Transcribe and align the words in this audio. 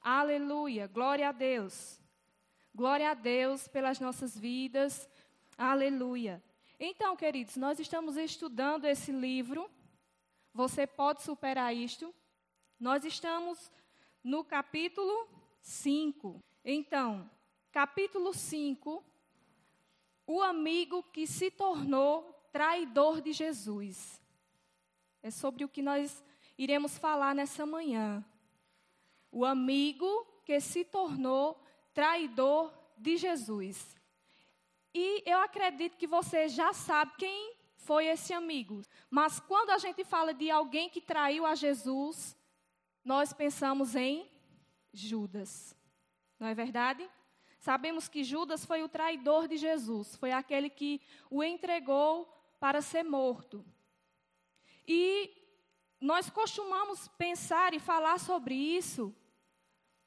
Aleluia. 0.00 0.86
Glória 0.86 1.28
a 1.28 1.32
Deus. 1.32 2.00
Glória 2.74 3.10
a 3.10 3.14
Deus 3.14 3.68
pelas 3.68 4.00
nossas 4.00 4.38
vidas. 4.38 5.08
Aleluia. 5.58 6.42
Então, 6.78 7.14
queridos, 7.14 7.56
nós 7.56 7.78
estamos 7.78 8.16
estudando 8.16 8.86
esse 8.86 9.12
livro. 9.12 9.70
Você 10.54 10.86
pode 10.86 11.22
superar 11.22 11.74
isto. 11.76 12.14
Nós 12.78 13.04
estamos 13.04 13.70
no 14.24 14.42
capítulo 14.42 15.28
5. 15.60 16.42
Então, 16.64 17.30
capítulo 17.70 18.32
5, 18.32 19.04
o 20.26 20.42
amigo 20.42 21.02
que 21.02 21.26
se 21.26 21.50
tornou 21.50 22.22
traidor 22.50 23.20
de 23.20 23.32
Jesus. 23.32 24.20
É 25.22 25.30
sobre 25.30 25.64
o 25.64 25.68
que 25.68 25.82
nós 25.82 26.24
iremos 26.56 26.96
falar 26.96 27.34
nessa 27.34 27.66
manhã. 27.66 28.24
O 29.30 29.44
amigo 29.44 30.26
que 30.44 30.60
se 30.60 30.84
tornou 30.84 31.62
traidor 31.94 32.72
de 32.96 33.16
Jesus. 33.16 33.96
E 34.92 35.22
eu 35.24 35.38
acredito 35.40 35.96
que 35.96 36.06
você 36.06 36.48
já 36.48 36.72
sabe 36.72 37.12
quem 37.16 37.54
foi 37.76 38.06
esse 38.06 38.32
amigo. 38.32 38.82
Mas 39.08 39.40
quando 39.40 39.70
a 39.70 39.78
gente 39.78 40.04
fala 40.04 40.34
de 40.34 40.50
alguém 40.50 40.88
que 40.88 41.00
traiu 41.00 41.46
a 41.46 41.54
Jesus, 41.54 42.36
nós 43.04 43.32
pensamos 43.32 43.94
em 43.94 44.28
Judas. 44.92 45.74
Não 46.38 46.48
é 46.48 46.54
verdade? 46.54 47.08
Sabemos 47.60 48.08
que 48.08 48.24
Judas 48.24 48.64
foi 48.64 48.82
o 48.82 48.88
traidor 48.88 49.46
de 49.46 49.56
Jesus, 49.56 50.16
foi 50.16 50.32
aquele 50.32 50.70
que 50.70 51.00
o 51.30 51.44
entregou 51.44 52.26
para 52.58 52.80
ser 52.80 53.02
morto. 53.02 53.64
E 54.88 55.30
nós 56.00 56.30
costumamos 56.30 57.06
pensar 57.08 57.74
e 57.74 57.78
falar 57.78 58.18
sobre 58.18 58.54
isso 58.54 59.14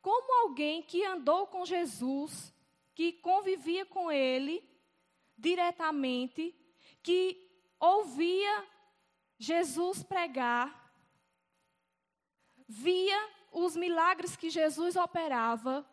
como 0.04 0.42
alguém 0.42 0.84
que 0.84 1.02
andou 1.06 1.48
com 1.48 1.66
Jesus, 1.66 2.54
que 2.94 3.14
convivia 3.14 3.86
com 3.86 4.12
ele 4.12 4.62
diretamente, 5.38 6.54
que 7.02 7.50
ouvia 7.80 8.68
Jesus 9.40 10.04
pregar, 10.04 10.94
via 12.68 13.30
os 13.50 13.78
milagres 13.78 14.36
que 14.36 14.50
Jesus 14.50 14.98
operava, 14.98 15.88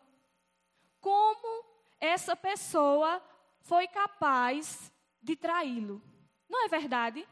como 0.99 1.65
essa 1.97 2.35
pessoa 2.35 3.23
foi 3.61 3.87
capaz 3.87 4.91
de 5.21 5.37
traí-lo. 5.37 6.01
Não 6.49 6.65
é 6.65 6.67
verdade? 6.67 7.25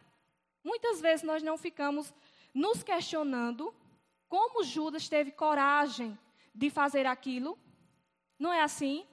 Muitas 0.63 1.01
vezes 1.01 1.23
nós 1.23 1.43
não 1.43 1.57
ficamos 1.57 2.13
nos 2.53 2.83
questionando 2.83 3.75
como 4.29 4.63
Judas 4.63 5.09
teve 5.09 5.31
coragem 5.31 6.17
de 6.53 6.69
fazer 6.69 7.05
aquilo. 7.05 7.57
Não 8.37 8.53
é 8.53 8.61
assim? 8.61 9.05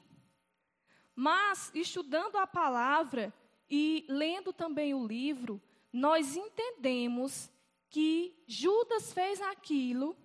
Mas, 1.14 1.70
estudando 1.74 2.36
a 2.36 2.46
palavra 2.46 3.32
e 3.68 4.04
lendo 4.08 4.52
também 4.52 4.94
o 4.94 5.06
livro, 5.06 5.60
nós 5.92 6.36
entendemos 6.36 7.50
que 7.88 8.42
Judas 8.46 9.12
fez 9.12 9.40
aquilo 9.40 10.16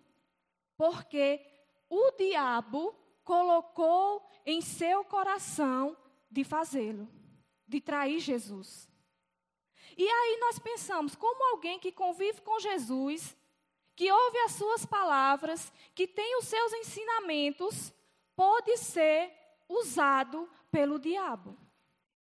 porque 0.75 1.39
o 1.89 2.11
diabo 2.11 2.95
colocou 3.23 4.27
em 4.45 4.61
seu 4.61 5.03
coração 5.05 5.95
de 6.29 6.43
fazê-lo, 6.43 7.07
de 7.67 7.79
trair 7.79 8.19
Jesus. 8.19 8.89
E 9.97 10.07
aí 10.07 10.37
nós 10.39 10.57
pensamos, 10.59 11.15
como 11.15 11.51
alguém 11.51 11.79
que 11.79 11.91
convive 11.91 12.41
com 12.41 12.59
Jesus, 12.59 13.35
que 14.01 14.11
ouve 14.11 14.37
as 14.39 14.53
suas 14.53 14.83
palavras, 14.83 15.71
que 15.93 16.07
tem 16.07 16.35
os 16.39 16.47
seus 16.47 16.73
ensinamentos, 16.73 17.93
pode 18.35 18.75
ser 18.77 19.31
usado 19.69 20.49
pelo 20.71 20.97
diabo. 20.97 21.55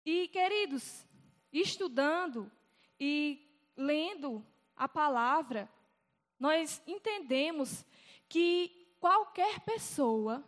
E, 0.07 0.29
queridos, 0.29 1.05
estudando 1.53 2.49
e 3.01 3.45
lendo 3.77 4.47
a 4.77 4.89
palavra, 4.89 5.69
nós 6.39 6.81
entendemos 6.87 7.85
que 8.29 8.95
qualquer 9.01 9.59
pessoa 9.59 10.45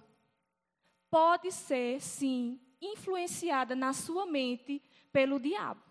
pode 1.11 1.51
ser, 1.51 2.01
sim, 2.01 2.61
influenciada 2.81 3.75
na 3.75 3.93
sua 3.93 4.27
mente 4.27 4.81
pelo 5.13 5.41
diabo. 5.41 5.83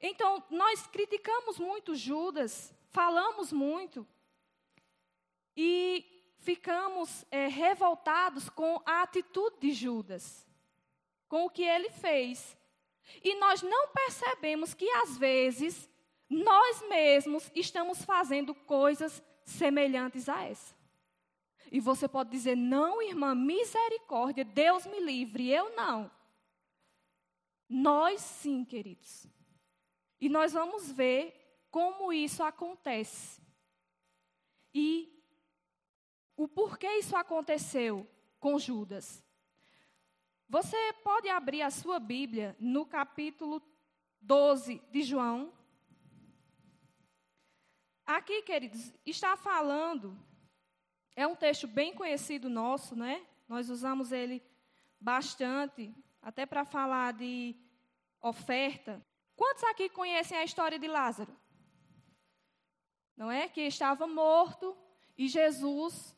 Então, 0.00 0.42
nós 0.48 0.86
criticamos 0.86 1.58
muito 1.58 1.94
Judas, 1.94 2.74
falamos 2.88 3.52
muito 3.52 4.08
e 5.60 6.06
ficamos 6.38 7.26
é, 7.32 7.48
revoltados 7.48 8.48
com 8.48 8.80
a 8.86 9.02
atitude 9.02 9.56
de 9.58 9.72
Judas, 9.72 10.46
com 11.28 11.46
o 11.46 11.50
que 11.50 11.64
ele 11.64 11.90
fez. 11.90 12.56
E 13.24 13.34
nós 13.40 13.60
não 13.60 13.88
percebemos 13.88 14.72
que, 14.72 14.88
às 14.88 15.18
vezes, 15.18 15.90
nós 16.30 16.80
mesmos 16.88 17.50
estamos 17.56 18.04
fazendo 18.04 18.54
coisas 18.54 19.20
semelhantes 19.44 20.28
a 20.28 20.44
essa. 20.44 20.76
E 21.72 21.80
você 21.80 22.06
pode 22.06 22.30
dizer: 22.30 22.56
não, 22.56 23.02
irmã, 23.02 23.34
misericórdia, 23.34 24.44
Deus 24.44 24.86
me 24.86 25.00
livre, 25.00 25.50
eu 25.50 25.74
não. 25.74 26.08
Nós 27.68 28.20
sim, 28.20 28.64
queridos. 28.64 29.26
E 30.20 30.28
nós 30.28 30.52
vamos 30.52 30.92
ver 30.92 31.66
como 31.68 32.12
isso 32.12 32.44
acontece. 32.44 33.42
E 34.72 35.17
o 36.38 36.46
porquê 36.46 36.86
isso 36.98 37.16
aconteceu 37.16 38.08
com 38.38 38.60
Judas. 38.60 39.24
Você 40.48 40.92
pode 41.02 41.28
abrir 41.28 41.62
a 41.62 41.70
sua 41.70 41.98
Bíblia 41.98 42.56
no 42.60 42.86
capítulo 42.86 43.60
12 44.20 44.80
de 44.92 45.02
João. 45.02 45.52
Aqui, 48.06 48.40
queridos, 48.42 48.94
está 49.04 49.36
falando 49.36 50.16
é 51.16 51.26
um 51.26 51.34
texto 51.34 51.66
bem 51.66 51.92
conhecido 51.92 52.48
nosso, 52.48 52.94
né? 52.94 53.26
Nós 53.48 53.68
usamos 53.68 54.12
ele 54.12 54.40
bastante, 55.00 55.92
até 56.22 56.46
para 56.46 56.64
falar 56.64 57.14
de 57.14 57.56
oferta. 58.22 59.04
Quantos 59.34 59.64
aqui 59.64 59.88
conhecem 59.88 60.38
a 60.38 60.44
história 60.44 60.78
de 60.78 60.86
Lázaro? 60.86 61.36
Não 63.16 63.28
é? 63.28 63.48
Que 63.48 63.62
estava 63.62 64.06
morto 64.06 64.78
e 65.16 65.26
Jesus 65.26 66.16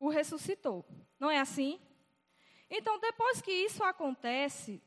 o 0.00 0.08
ressuscitou. 0.08 0.84
Não 1.18 1.30
é 1.30 1.38
assim? 1.38 1.78
Então, 2.68 2.98
depois 2.98 3.42
que 3.42 3.52
isso 3.52 3.84
acontece, 3.84 4.82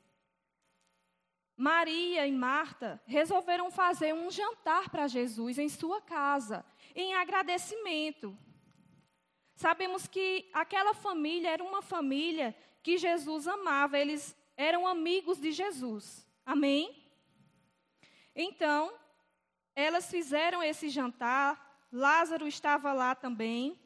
Maria 1.56 2.26
e 2.26 2.32
Marta 2.32 3.00
resolveram 3.06 3.70
fazer 3.70 4.14
um 4.14 4.32
jantar 4.32 4.90
para 4.90 5.08
Jesus 5.08 5.60
em 5.60 5.70
sua 5.70 6.02
casa, 6.02 6.66
em 6.96 7.14
agradecimento. 7.14 8.36
Sabemos 9.56 10.08
que 10.08 10.50
aquela 10.52 10.94
família 10.96 11.52
era 11.52 11.64
uma 11.64 11.82
família 11.82 12.56
que 12.82 12.98
Jesus 12.98 13.48
amava, 13.48 14.00
eles 14.00 14.36
eram 14.58 14.88
amigos 14.88 15.40
de 15.40 15.52
Jesus. 15.52 16.28
Amém? 16.46 17.08
Então, 18.36 18.92
elas 19.76 20.10
fizeram 20.10 20.64
esse 20.64 20.90
jantar, 20.90 21.88
Lázaro 21.92 22.48
estava 22.48 22.92
lá 22.92 23.14
também. 23.14 23.80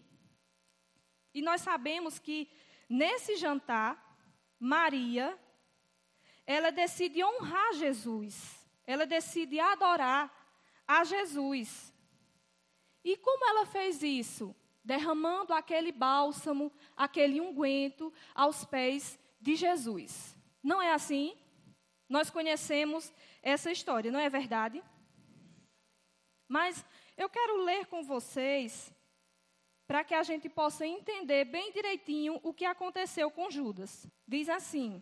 E 1.38 1.42
nós 1.42 1.62
sabemos 1.62 2.18
que 2.18 2.50
nesse 2.90 3.36
jantar, 3.36 4.18
Maria, 4.60 5.38
ela 6.46 6.72
decide 6.72 7.24
honrar 7.24 7.74
Jesus, 7.74 8.68
ela 8.86 9.06
decide 9.06 9.60
adorar 9.60 10.34
a 10.88 11.04
Jesus. 11.04 11.94
E 13.04 13.16
como 13.18 13.46
ela 13.50 13.66
fez 13.66 14.02
isso? 14.02 14.56
derramando 14.88 15.54
aquele 15.54 15.92
bálsamo, 15.92 16.72
aquele 16.96 17.42
unguento 17.42 18.12
aos 18.34 18.64
pés 18.64 19.20
de 19.42 19.54
Jesus. 19.54 20.34
Não 20.64 20.82
é 20.82 20.94
assim? 20.94 21.38
Nós 22.08 22.30
conhecemos 22.30 23.14
essa 23.44 23.70
história, 23.70 24.10
não 24.10 24.20
é 24.20 24.30
verdade? 24.30 24.82
Mas 26.48 26.86
eu 27.18 27.30
quero 27.30 27.66
ler 27.66 27.88
com 27.88 28.02
vocês 28.02 28.94
para 29.88 30.04
que 30.04 30.14
a 30.14 30.22
gente 30.22 30.50
possa 30.50 30.86
entender 30.86 31.46
bem 31.46 31.72
direitinho 31.72 32.40
o 32.44 32.54
que 32.54 32.66
aconteceu 32.66 33.32
com 33.32 33.50
Judas. 33.50 34.06
Diz 34.28 34.50
assim: 34.50 35.02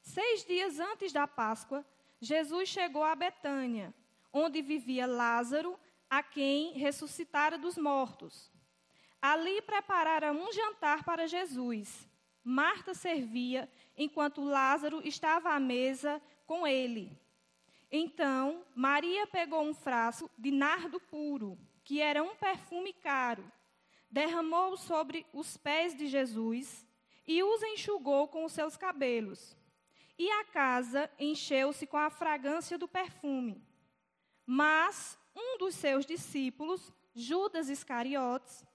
Seis 0.00 0.44
dias 0.44 0.78
antes 0.78 1.12
da 1.12 1.26
Páscoa, 1.26 1.84
Jesus 2.20 2.68
chegou 2.68 3.02
a 3.02 3.16
Betânia, 3.16 3.92
onde 4.32 4.62
vivia 4.62 5.06
Lázaro, 5.06 5.78
a 6.08 6.22
quem 6.22 6.72
ressuscitara 6.72 7.58
dos 7.58 7.76
mortos. 7.76 8.50
Ali 9.20 9.60
prepararam 9.62 10.40
um 10.40 10.52
jantar 10.52 11.04
para 11.04 11.26
Jesus. 11.26 12.08
Marta 12.42 12.94
servia, 12.94 13.68
enquanto 13.96 14.42
Lázaro 14.42 15.06
estava 15.06 15.50
à 15.50 15.60
mesa 15.60 16.22
com 16.46 16.66
ele. 16.66 17.18
Então, 17.92 18.64
Maria 18.74 19.26
pegou 19.26 19.62
um 19.62 19.74
frasco 19.74 20.30
de 20.38 20.50
nardo 20.50 21.00
puro, 21.00 21.58
que 21.84 22.00
era 22.00 22.22
um 22.22 22.36
perfume 22.36 22.92
caro. 22.92 23.44
Derramou 24.10 24.76
sobre 24.76 25.26
os 25.32 25.56
pés 25.56 25.96
de 25.96 26.06
Jesus 26.06 26.84
e 27.26 27.42
os 27.42 27.62
enxugou 27.62 28.26
com 28.28 28.44
os 28.44 28.52
seus 28.52 28.76
cabelos. 28.76 29.56
E 30.18 30.28
a 30.30 30.44
casa 30.44 31.10
encheu-se 31.18 31.86
com 31.86 31.96
a 31.96 32.10
fragrância 32.10 32.76
do 32.76 32.88
perfume. 32.88 33.62
Mas 34.44 35.18
um 35.34 35.56
dos 35.58 35.74
seus 35.74 36.04
discípulos, 36.04 36.92
Judas 37.14 37.68
Iscariotes, 37.68 38.66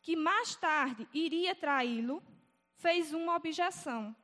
que 0.00 0.16
mais 0.16 0.56
tarde 0.56 1.06
iria 1.12 1.54
traí-lo, 1.54 2.22
fez 2.74 3.12
uma 3.12 3.36
objeção. 3.36 4.14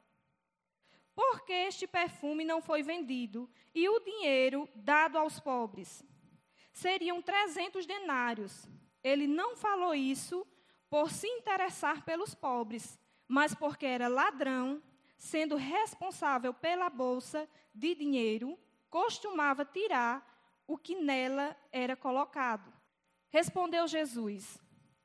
Por 1.14 1.44
que 1.44 1.52
este 1.52 1.86
perfume 1.86 2.44
não 2.44 2.62
foi 2.62 2.82
vendido 2.82 3.48
e 3.74 3.88
o 3.88 4.00
dinheiro 4.00 4.68
dado 4.74 5.18
aos 5.18 5.38
pobres? 5.38 6.02
Seriam 6.72 7.20
trezentos 7.20 7.84
denários. 7.84 8.66
Ele 9.02 9.26
não 9.26 9.56
falou 9.56 9.94
isso 9.94 10.46
por 10.88 11.10
se 11.10 11.26
interessar 11.26 12.04
pelos 12.04 12.34
pobres, 12.34 12.98
mas 13.26 13.54
porque 13.54 13.86
era 13.86 14.08
ladrão, 14.08 14.82
sendo 15.16 15.56
responsável 15.56 16.52
pela 16.52 16.90
bolsa 16.90 17.48
de 17.74 17.94
dinheiro, 17.94 18.58
costumava 18.88 19.64
tirar 19.64 20.26
o 20.66 20.76
que 20.76 20.94
nela 20.96 21.56
era 21.70 21.96
colocado. 21.96 22.72
Respondeu 23.28 23.86
Jesus: 23.86 24.60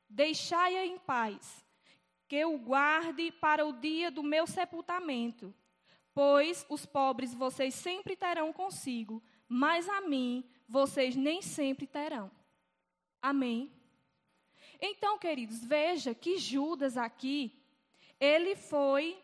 Deixai-a 0.08 0.84
em 0.84 0.98
paz, 0.98 1.64
que 2.28 2.44
o 2.44 2.58
guarde 2.58 3.30
para 3.32 3.64
o 3.64 3.72
dia 3.72 4.10
do 4.10 4.22
meu 4.22 4.46
sepultamento. 4.46 5.54
Pois 6.12 6.66
os 6.68 6.86
pobres 6.86 7.34
vocês 7.34 7.74
sempre 7.74 8.16
terão 8.16 8.52
consigo, 8.52 9.22
mas 9.48 9.88
a 9.88 10.00
mim 10.00 10.44
vocês 10.68 11.14
nem 11.14 11.42
sempre 11.42 11.86
terão. 11.86 12.30
Amém. 13.20 13.70
Então, 14.80 15.18
queridos, 15.18 15.64
veja 15.64 16.14
que 16.14 16.38
Judas 16.38 16.96
aqui, 16.96 17.52
ele 18.20 18.56
foi 18.56 19.18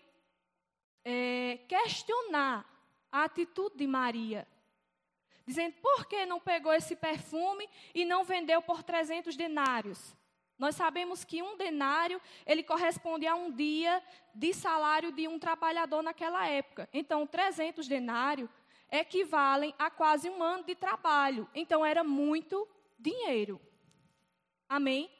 é, 1.04 1.58
questionar 1.68 2.68
a 3.10 3.24
atitude 3.24 3.76
de 3.76 3.86
Maria. 3.86 4.46
Dizendo, 5.46 5.74
por 5.82 6.06
que 6.06 6.24
não 6.24 6.40
pegou 6.40 6.72
esse 6.72 6.94
perfume 6.94 7.68
e 7.94 8.04
não 8.04 8.24
vendeu 8.24 8.62
por 8.62 8.82
300 8.82 9.36
denários? 9.36 10.16
Nós 10.58 10.76
sabemos 10.76 11.24
que 11.24 11.42
um 11.42 11.56
denário, 11.56 12.20
ele 12.46 12.62
corresponde 12.62 13.26
a 13.26 13.34
um 13.34 13.50
dia 13.50 14.02
de 14.32 14.54
salário 14.54 15.10
de 15.10 15.26
um 15.26 15.38
trabalhador 15.38 16.02
naquela 16.02 16.46
época. 16.46 16.88
Então, 16.92 17.26
300 17.26 17.88
denários 17.88 18.48
equivalem 18.90 19.74
a 19.78 19.90
quase 19.90 20.30
um 20.30 20.42
ano 20.42 20.62
de 20.64 20.76
trabalho. 20.76 21.48
Então, 21.54 21.84
era 21.84 22.04
muito 22.04 22.68
dinheiro. 22.98 23.60
Amém? 24.68 25.10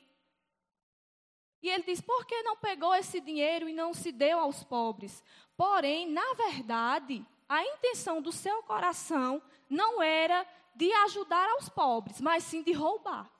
E 1.63 1.71
ele 1.71 1.85
diz: 1.85 2.01
por 2.01 2.27
que 2.27 2.43
não 2.43 2.57
pegou 2.57 2.95
esse 2.95 3.21
dinheiro 3.21 3.69
e 3.69 3.73
não 3.73 3.95
se 3.95 4.11
deu 4.11 4.39
aos 4.41 4.65
pobres? 4.65 5.23
Porém, 5.57 6.11
na 6.11 6.35
verdade, 6.35 7.25
a 7.49 7.65
intenção 7.65 8.21
do 8.21 8.33
seu 8.33 8.63
coração 8.65 9.41
não 9.71 10.03
era 10.03 10.47
de 10.75 10.93
ajudar 11.05 11.49
aos 11.51 11.69
pobres, 11.69 12.21
mas 12.21 12.45
sim 12.45 12.63
de 12.63 12.73
roubar. 12.73 13.31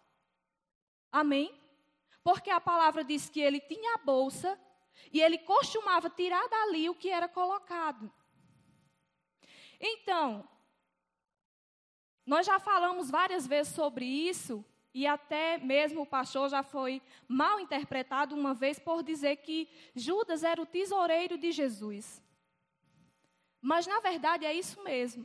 Amém? 1.11 1.53
Porque 2.23 2.51
a 2.51 2.61
palavra 2.61 3.03
diz 3.03 3.29
que 3.29 3.41
ele 3.41 3.61
tinha 3.61 3.95
a 3.95 3.99
bolsa 3.99 4.59
e 5.13 5.21
ele 5.21 5.39
costumava 5.39 6.09
tirar 6.09 6.47
dali 6.49 6.89
o 6.89 6.95
que 6.95 7.09
era 7.09 7.29
colocado. 7.29 8.13
Então, 9.81 10.49
nós 12.25 12.47
já 12.47 12.61
falamos 12.61 13.11
várias 13.11 13.47
vezes 13.47 13.75
sobre 13.75 14.05
isso, 14.05 14.65
e 14.95 15.07
até 15.07 15.57
mesmo 15.59 16.03
o 16.03 16.07
pastor 16.07 16.51
já 16.51 16.63
foi 16.63 17.01
mal 17.27 17.59
interpretado 17.59 18.35
uma 18.35 18.53
vez 18.53 18.79
por 18.79 19.03
dizer 19.03 19.37
que 19.37 19.69
Judas 19.95 20.45
era 20.45 20.61
o 20.61 20.67
tesoureiro 20.67 21.39
de 21.39 21.51
Jesus. 21.51 22.23
Mas 23.61 23.87
na 23.87 24.01
verdade 24.01 24.45
é 24.45 24.53
isso 24.53 24.83
mesmo. 24.83 25.25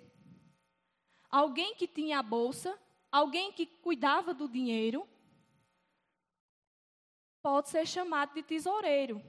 Alguém 1.30 1.76
que 1.76 1.88
tinha 1.88 2.20
a 2.20 2.24
bolsa, 2.24 2.80
alguém 3.12 3.52
que 3.52 3.66
cuidava 3.66 4.34
do 4.34 4.48
dinheiro, 4.48 5.08
pode 7.42 7.70
ser 7.70 7.86
chamado 7.86 8.34
de 8.34 8.44
tesoureiro. 8.44 9.22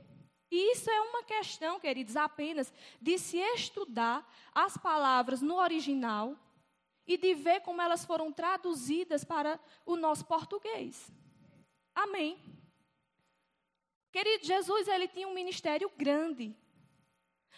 E 0.50 0.73
isso 0.73 0.91
é 0.91 1.00
uma 1.00 1.25
questão, 1.25 1.79
queridos, 1.81 2.17
apenas 2.17 2.73
de 3.00 3.19
se 3.19 3.38
estudar 3.38 4.26
as 4.55 4.76
palavras 4.76 5.43
no 5.43 5.56
original 5.56 6.37
e 7.08 7.16
de 7.16 7.34
ver 7.34 7.62
como 7.62 7.81
elas 7.81 8.05
foram 8.05 8.31
traduzidas 8.31 9.25
para 9.25 9.58
o 9.87 9.96
nosso 9.96 10.26
português. 10.26 11.10
Amém. 11.94 12.38
Querido, 14.12 14.44
Jesus 14.44 14.87
ele 14.87 15.08
tinha 15.08 15.26
um 15.26 15.34
ministério 15.34 15.90
grande. 15.96 16.55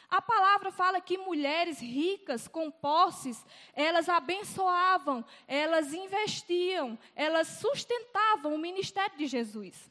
A 0.08 0.22
palavra 0.22 0.72
fala 0.72 1.00
que 1.00 1.18
mulheres 1.18 1.80
ricas 1.80 2.48
com 2.48 2.70
posses, 2.70 3.44
elas 3.74 4.08
abençoavam, 4.08 5.24
elas 5.46 5.92
investiam, 5.92 6.98
elas 7.14 7.46
sustentavam 7.46 8.54
o 8.54 8.58
ministério 8.58 9.16
de 9.16 9.26
Jesus. 9.26 9.90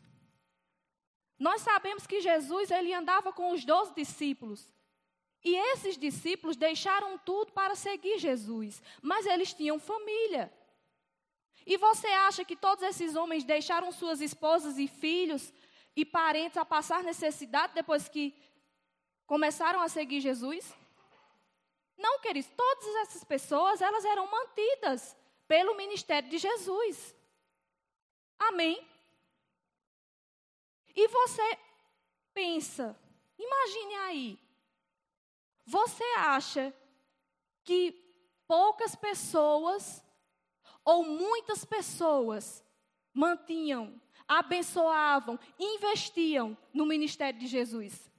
Nós 1.38 1.62
sabemos 1.62 2.06
que 2.06 2.20
Jesus 2.20 2.70
ele 2.72 2.94
andava 2.94 3.32
com 3.32 3.52
os 3.54 3.64
doze 3.64 3.94
discípulos. 3.94 4.70
E 5.44 5.56
esses 5.56 5.98
discípulos 5.98 6.58
deixaram 6.58 7.18
tudo 7.18 7.52
para 7.52 7.76
seguir 7.76 8.20
Jesus, 8.20 8.82
mas 9.02 9.26
eles 9.26 9.54
tinham 9.54 9.80
família. 9.80 10.52
E 11.66 11.78
você 11.78 12.08
acha 12.08 12.44
que 12.44 12.56
todos 12.56 12.84
esses 12.84 13.16
homens 13.16 13.44
deixaram 13.44 13.92
suas 13.92 14.22
esposas 14.22 14.78
e 14.78 14.88
filhos 14.88 15.54
e 15.96 16.04
parentes 16.04 16.58
a 16.58 16.66
passar 16.66 17.04
necessidade 17.04 17.74
depois 17.74 18.10
que 18.10 18.36
começaram 19.26 19.80
a 19.80 19.88
seguir 19.88 20.20
Jesus? 20.20 20.74
Não, 21.98 22.20
queridos, 22.20 22.50
todas 22.56 22.96
essas 23.04 23.24
pessoas, 23.24 23.82
elas 23.82 24.04
eram 24.06 24.30
mantidas 24.30 25.16
pelo 25.48 25.76
ministério 25.76 26.30
de 26.30 26.38
Jesus. 26.38 27.16
Amém? 28.40 28.86
E 30.96 31.08
você 31.08 31.58
pensa, 32.34 32.98
imagine 33.38 33.96
aí, 33.96 34.40
você 35.70 36.04
acha 36.18 36.74
que 37.64 37.92
poucas 38.48 38.96
pessoas 38.96 40.04
ou 40.84 41.06
muitas 41.06 41.64
pessoas 41.64 42.66
mantinham, 43.14 44.02
abençoavam, 44.28 45.40
investiam 45.60 46.58
no 46.74 46.88
ministério 46.88 47.40
de 47.40 47.46
Jesus? 47.46 48.12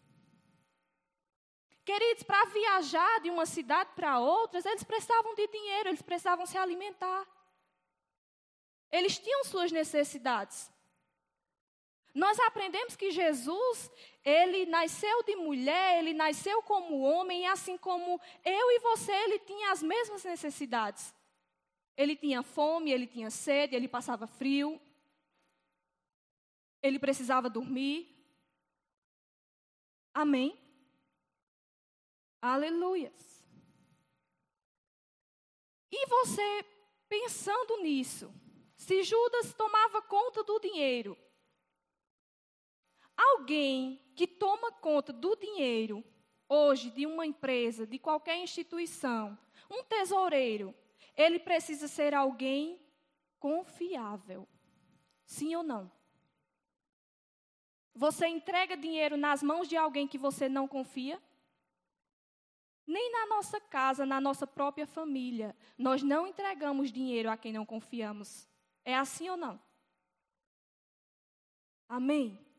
Queridos, 1.84 2.22
para 2.22 2.44
viajar 2.44 3.20
de 3.20 3.30
uma 3.30 3.46
cidade 3.46 3.90
para 3.96 4.20
outra, 4.20 4.60
eles 4.64 4.84
precisavam 4.84 5.34
de 5.34 5.48
dinheiro, 5.48 5.88
eles 5.88 6.02
precisavam 6.02 6.46
se 6.46 6.56
alimentar. 6.56 7.26
Eles 8.92 9.18
tinham 9.18 9.42
suas 9.42 9.72
necessidades. 9.72 10.70
Nós 12.14 12.38
aprendemos 12.40 12.96
que 12.96 13.10
Jesus, 13.10 13.90
ele 14.24 14.66
nasceu 14.66 15.22
de 15.22 15.36
mulher, 15.36 15.98
ele 15.98 16.12
nasceu 16.12 16.62
como 16.62 17.00
homem, 17.00 17.46
assim 17.46 17.78
como 17.78 18.20
eu 18.44 18.70
e 18.72 18.78
você, 18.80 19.12
ele 19.12 19.38
tinha 19.40 19.70
as 19.70 19.82
mesmas 19.82 20.24
necessidades. 20.24 21.14
Ele 21.96 22.16
tinha 22.16 22.42
fome, 22.42 22.90
ele 22.90 23.06
tinha 23.06 23.30
sede, 23.30 23.76
ele 23.76 23.86
passava 23.86 24.26
frio, 24.26 24.80
ele 26.82 26.98
precisava 26.98 27.48
dormir. 27.48 28.08
Amém? 30.12 30.58
Aleluias. 32.40 33.44
E 35.92 36.06
você, 36.06 36.64
pensando 37.08 37.82
nisso, 37.82 38.32
se 38.74 39.02
Judas 39.02 39.52
tomava 39.54 40.00
conta 40.00 40.42
do 40.42 40.58
dinheiro, 40.58 41.18
Alguém 43.20 44.00
que 44.16 44.26
toma 44.26 44.72
conta 44.72 45.12
do 45.12 45.36
dinheiro, 45.36 46.02
hoje, 46.48 46.90
de 46.90 47.04
uma 47.04 47.26
empresa, 47.26 47.86
de 47.86 47.98
qualquer 47.98 48.38
instituição, 48.38 49.38
um 49.70 49.84
tesoureiro, 49.84 50.74
ele 51.14 51.38
precisa 51.38 51.86
ser 51.86 52.14
alguém 52.14 52.80
confiável. 53.38 54.48
Sim 55.26 55.54
ou 55.54 55.62
não? 55.62 55.92
Você 57.94 58.26
entrega 58.26 58.74
dinheiro 58.74 59.18
nas 59.18 59.42
mãos 59.42 59.68
de 59.68 59.76
alguém 59.76 60.08
que 60.08 60.16
você 60.16 60.48
não 60.48 60.66
confia? 60.66 61.20
Nem 62.86 63.12
na 63.12 63.26
nossa 63.26 63.60
casa, 63.60 64.06
na 64.06 64.18
nossa 64.18 64.46
própria 64.46 64.86
família, 64.86 65.54
nós 65.76 66.02
não 66.02 66.26
entregamos 66.26 66.90
dinheiro 66.90 67.30
a 67.30 67.36
quem 67.36 67.52
não 67.52 67.66
confiamos. 67.66 68.48
É 68.82 68.96
assim 68.96 69.28
ou 69.28 69.36
não? 69.36 69.60
Amém? 71.86 72.49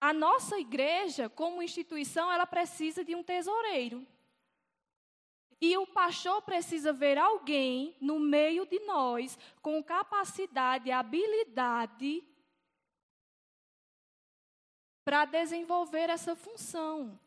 A 0.00 0.12
nossa 0.14 0.58
igreja, 0.58 1.28
como 1.28 1.62
instituição, 1.62 2.32
ela 2.32 2.46
precisa 2.46 3.04
de 3.04 3.14
um 3.14 3.22
tesoureiro. 3.22 4.06
E 5.60 5.76
o 5.76 5.86
pastor 5.86 6.40
precisa 6.40 6.90
ver 6.90 7.18
alguém 7.18 7.94
no 8.00 8.18
meio 8.18 8.64
de 8.64 8.80
nós 8.80 9.38
com 9.60 9.82
capacidade 9.84 10.88
e 10.88 10.92
habilidade 10.92 12.24
para 15.04 15.26
desenvolver 15.26 16.08
essa 16.08 16.34
função. 16.34 17.20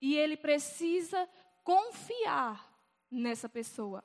E 0.00 0.16
ele 0.16 0.36
precisa 0.36 1.28
confiar 1.62 2.68
nessa 3.08 3.48
pessoa. 3.48 4.02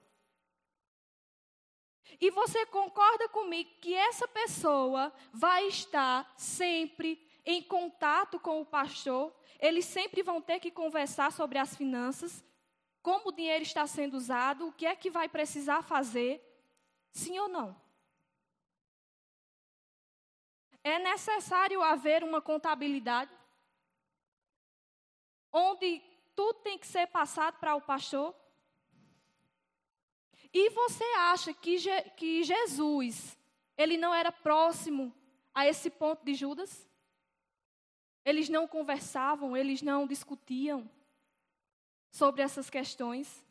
E 2.22 2.30
você 2.30 2.66
concorda 2.68 3.28
comigo 3.30 3.72
que 3.82 3.96
essa 3.96 4.28
pessoa 4.28 5.12
vai 5.34 5.68
estar 5.68 6.32
sempre 6.38 7.20
em 7.46 7.62
contato 7.62 8.40
com 8.40 8.62
o 8.62 8.66
pastor? 8.66 9.34
Eles 9.60 9.86
sempre 9.86 10.22
vão 10.22 10.42
ter 10.42 10.60
que 10.60 10.72
conversar 10.72 11.32
sobre 11.32 11.58
as 11.58 11.76
finanças, 11.76 12.44
como 13.02 13.30
o 13.30 13.32
dinheiro 13.32 13.64
está 13.64 13.86
sendo 13.86 14.16
usado, 14.16 14.68
o 14.68 14.74
que 14.74 14.86
é 14.86 14.96
que 14.96 15.10
vai 15.10 15.28
precisar 15.28 15.82
fazer, 15.82 16.42
sim 17.12 17.38
ou 17.40 17.48
não? 17.50 17.76
É 20.84 21.00
necessário 21.00 21.82
haver 21.82 22.24
uma 22.24 22.42
contabilidade 22.42 23.32
onde 25.52 26.02
tudo 26.36 26.60
tem 26.62 26.78
que 26.78 26.88
ser 26.88 27.08
passado 27.08 27.60
para 27.60 27.76
o 27.76 27.82
pastor? 27.82 28.36
E 30.52 30.70
você 30.72 31.04
acha 31.18 31.54
que, 31.54 31.78
Je 31.78 32.02
que 32.12 32.44
Jesus, 32.44 33.38
ele 33.78 33.98
não 33.98 34.14
era 34.14 34.32
próximo 34.32 35.14
a 35.54 35.68
esse 35.68 35.90
ponto 35.90 36.24
de 36.24 36.34
Judas? 36.34 36.88
Eles 38.26 38.50
não 38.50 38.68
conversavam, 38.68 39.56
eles 39.56 39.82
não 39.82 40.08
discutiam 40.08 40.90
sobre 42.10 42.42
essas 42.42 42.70
questões 42.70 43.44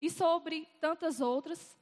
e 0.00 0.10
sobre 0.10 0.66
tantas 0.80 1.20
outras. 1.20 1.78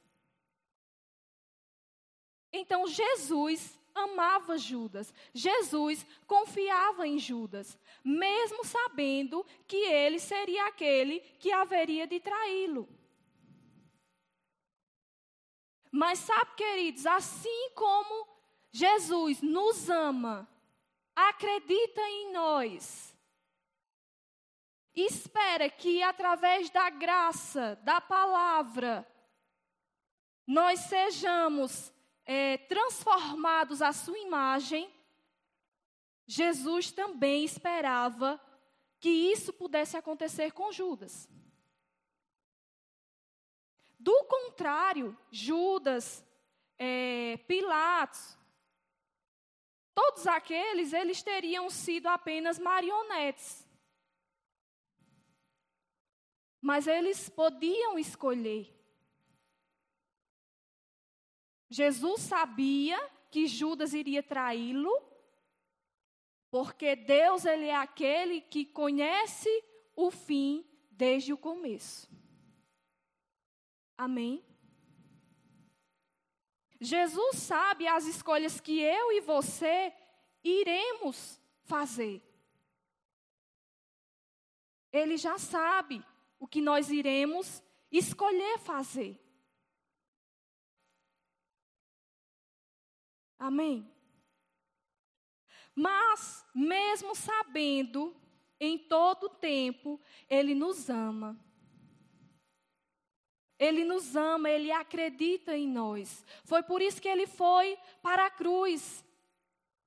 Então 2.51 2.87
Jesus 2.87 3.79
amava 3.93 4.57
Judas. 4.57 5.13
Jesus 5.33 6.05
confiava 6.25 7.07
em 7.07 7.19
Judas, 7.19 7.77
mesmo 8.03 8.63
sabendo 8.63 9.45
que 9.67 9.77
ele 9.77 10.19
seria 10.19 10.67
aquele 10.67 11.19
que 11.39 11.51
haveria 11.51 12.07
de 12.07 12.19
traí-lo. 12.19 12.87
Mas 15.91 16.19
sabe, 16.19 16.51
queridos, 16.55 17.05
assim 17.05 17.71
como 17.73 18.27
Jesus 18.71 19.41
nos 19.41 19.89
ama, 19.89 20.47
acredita 21.27 22.01
em 22.01 22.31
nós, 22.31 23.15
espera 24.95 25.69
que 25.69 26.01
através 26.01 26.69
da 26.69 26.89
graça, 26.89 27.77
da 27.83 27.99
palavra, 27.99 29.07
nós 30.47 30.79
sejamos 30.81 31.91
é, 32.25 32.57
transformados 32.57 33.81
à 33.81 33.91
sua 33.91 34.17
imagem, 34.17 34.91
Jesus 36.25 36.91
também 36.91 37.43
esperava 37.43 38.39
que 38.99 39.09
isso 39.09 39.51
pudesse 39.51 39.97
acontecer 39.97 40.51
com 40.51 40.71
Judas. 40.71 41.29
Do 43.99 44.23
contrário, 44.25 45.17
Judas, 45.31 46.23
é, 46.77 47.37
Pilatos, 47.47 48.37
todos 49.99 50.25
aqueles, 50.27 50.93
eles 50.93 51.21
teriam 51.21 51.69
sido 51.69 52.07
apenas 52.07 52.57
marionetes. 52.57 53.67
Mas 56.61 56.87
eles 56.87 57.27
podiam 57.27 57.99
escolher. 57.99 58.73
Jesus 61.69 62.21
sabia 62.21 62.97
que 63.29 63.45
Judas 63.45 63.93
iria 63.93 64.23
traí-lo, 64.23 65.03
porque 66.49 66.95
Deus 66.95 67.43
ele 67.43 67.65
é 67.65 67.75
aquele 67.75 68.39
que 68.39 68.65
conhece 68.65 69.49
o 69.97 70.09
fim 70.09 70.65
desde 70.89 71.33
o 71.33 71.37
começo. 71.37 72.09
Amém? 73.97 74.48
Jesus 76.79 77.37
sabe 77.37 77.87
as 77.87 78.05
escolhas 78.05 78.61
que 78.61 78.79
eu 78.79 79.11
e 79.11 79.21
você 79.21 79.93
iremos 80.43 81.39
fazer. 81.63 82.21
Ele 84.91 85.17
já 85.17 85.37
sabe 85.37 86.03
o 86.39 86.47
que 86.47 86.61
nós 86.61 86.89
iremos 86.89 87.61
escolher 87.91 88.57
fazer. 88.59 89.19
Amém? 93.37 93.89
Mas, 95.75 96.45
mesmo 96.53 97.15
sabendo, 97.15 98.15
em 98.59 98.77
todo 98.77 99.29
tempo, 99.29 99.99
Ele 100.29 100.53
nos 100.53 100.89
ama. 100.89 101.39
Ele 103.59 103.83
nos 103.83 104.15
ama, 104.15 104.49
ele 104.49 104.71
acredita 104.71 105.55
em 105.55 105.67
nós. 105.67 106.25
Foi 106.45 106.63
por 106.63 106.81
isso 106.81 107.01
que 107.01 107.09
ele 107.09 107.27
foi 107.27 107.77
para 108.01 108.25
a 108.25 108.31
cruz. 108.31 109.03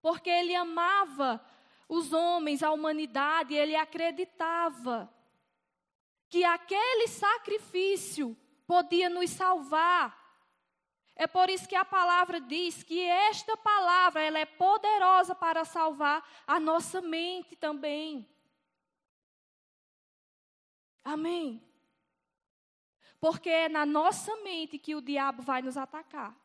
Porque 0.02 0.29
ele 0.29 0.55
amava 0.55 1.43
os 1.88 2.12
homens, 2.12 2.62
a 2.62 2.71
humanidade, 2.71 3.55
ele 3.55 3.75
acreditava 3.75 5.11
que 6.29 6.45
aquele 6.45 7.09
sacrifício 7.09 8.37
podia 8.67 9.09
nos 9.09 9.31
salvar. 9.31 10.21
É 11.17 11.26
por 11.26 11.49
isso 11.49 11.67
que 11.67 11.76
a 11.76 11.85
palavra 11.85 12.41
diz 12.41 12.83
que 12.83 13.00
esta 13.00 13.57
palavra 13.57 14.23
ela 14.23 14.38
é 14.38 14.47
poderosa 14.47 15.35
para 15.35 15.64
salvar 15.64 16.26
a 16.47 16.61
nossa 16.61 17.00
mente 17.00 17.57
também. 17.57 18.29
Amém 21.05 21.72
porque 23.23 23.49
é 23.49 23.69
na 23.69 23.87
nossa 23.87 24.35
mente 24.38 24.81
que 24.81 24.97
o 24.97 25.00
diabo 25.00 25.43
vai 25.43 25.62
nos 25.62 25.76
atacar. 25.76 26.37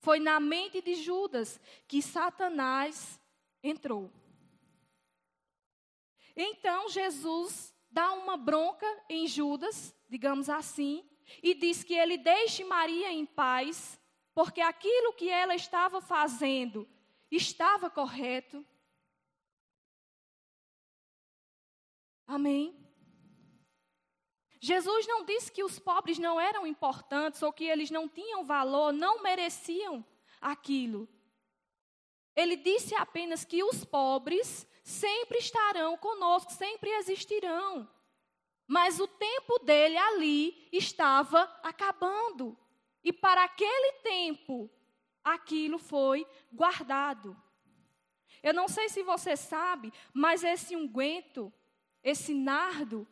Foi 0.00 0.18
na 0.18 0.40
mente 0.40 0.80
de 0.80 0.94
Judas 0.94 1.60
que 1.86 2.00
Satanás 2.00 3.20
entrou. 3.62 4.10
Então 6.34 6.88
Jesus 6.88 7.74
dá 7.90 8.14
uma 8.14 8.34
bronca 8.38 8.86
em 9.10 9.26
Judas, 9.26 9.94
digamos 10.08 10.48
assim, 10.48 11.06
e 11.42 11.52
diz 11.52 11.84
que 11.84 11.92
ele 11.92 12.16
deixe 12.16 12.64
Maria 12.64 13.12
em 13.12 13.26
paz, 13.26 14.00
porque 14.34 14.62
aquilo 14.62 15.12
que 15.12 15.28
ela 15.28 15.54
estava 15.54 16.00
fazendo 16.00 16.88
estava 17.30 17.90
correto. 17.90 18.64
Amém? 22.26 22.83
Jesus 24.64 25.06
não 25.06 25.26
disse 25.26 25.52
que 25.52 25.62
os 25.62 25.78
pobres 25.78 26.18
não 26.18 26.40
eram 26.40 26.66
importantes 26.66 27.42
ou 27.42 27.52
que 27.52 27.64
eles 27.64 27.90
não 27.90 28.08
tinham 28.08 28.46
valor, 28.46 28.94
não 28.94 29.22
mereciam 29.22 30.02
aquilo. 30.40 31.06
Ele 32.34 32.56
disse 32.56 32.94
apenas 32.94 33.44
que 33.44 33.62
os 33.62 33.84
pobres 33.84 34.66
sempre 34.82 35.36
estarão 35.36 35.98
conosco, 35.98 36.50
sempre 36.50 36.88
existirão. 36.92 37.86
Mas 38.66 38.98
o 38.98 39.06
tempo 39.06 39.58
dele 39.58 39.98
ali 39.98 40.66
estava 40.72 41.42
acabando. 41.62 42.56
E 43.02 43.12
para 43.12 43.44
aquele 43.44 43.92
tempo, 44.02 44.70
aquilo 45.22 45.78
foi 45.78 46.26
guardado. 46.50 47.36
Eu 48.42 48.54
não 48.54 48.66
sei 48.66 48.88
se 48.88 49.02
você 49.02 49.36
sabe, 49.36 49.92
mas 50.14 50.42
esse 50.42 50.74
unguento, 50.74 51.52
esse 52.02 52.32
nardo 52.32 53.06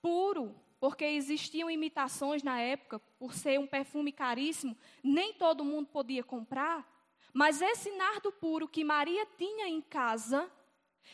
puro, 0.00 0.58
porque 0.78 1.04
existiam 1.04 1.70
imitações 1.70 2.42
na 2.42 2.60
época, 2.60 2.98
por 3.18 3.34
ser 3.34 3.58
um 3.58 3.66
perfume 3.66 4.12
caríssimo, 4.12 4.76
nem 5.02 5.32
todo 5.34 5.64
mundo 5.64 5.88
podia 5.88 6.22
comprar. 6.22 6.86
Mas 7.32 7.60
esse 7.60 7.90
nardo 7.92 8.32
puro 8.32 8.68
que 8.68 8.84
Maria 8.84 9.26
tinha 9.36 9.68
em 9.68 9.80
casa, 9.80 10.50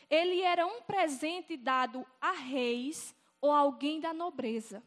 ele 0.09 0.41
era 0.41 0.67
um 0.67 0.83
presente 0.83 1.57
dado 1.57 2.07
a 2.21 2.33
reis 2.33 3.15
ou 3.41 3.51
alguém 3.51 4.01
da 4.01 4.13
nobreza. 4.13 4.83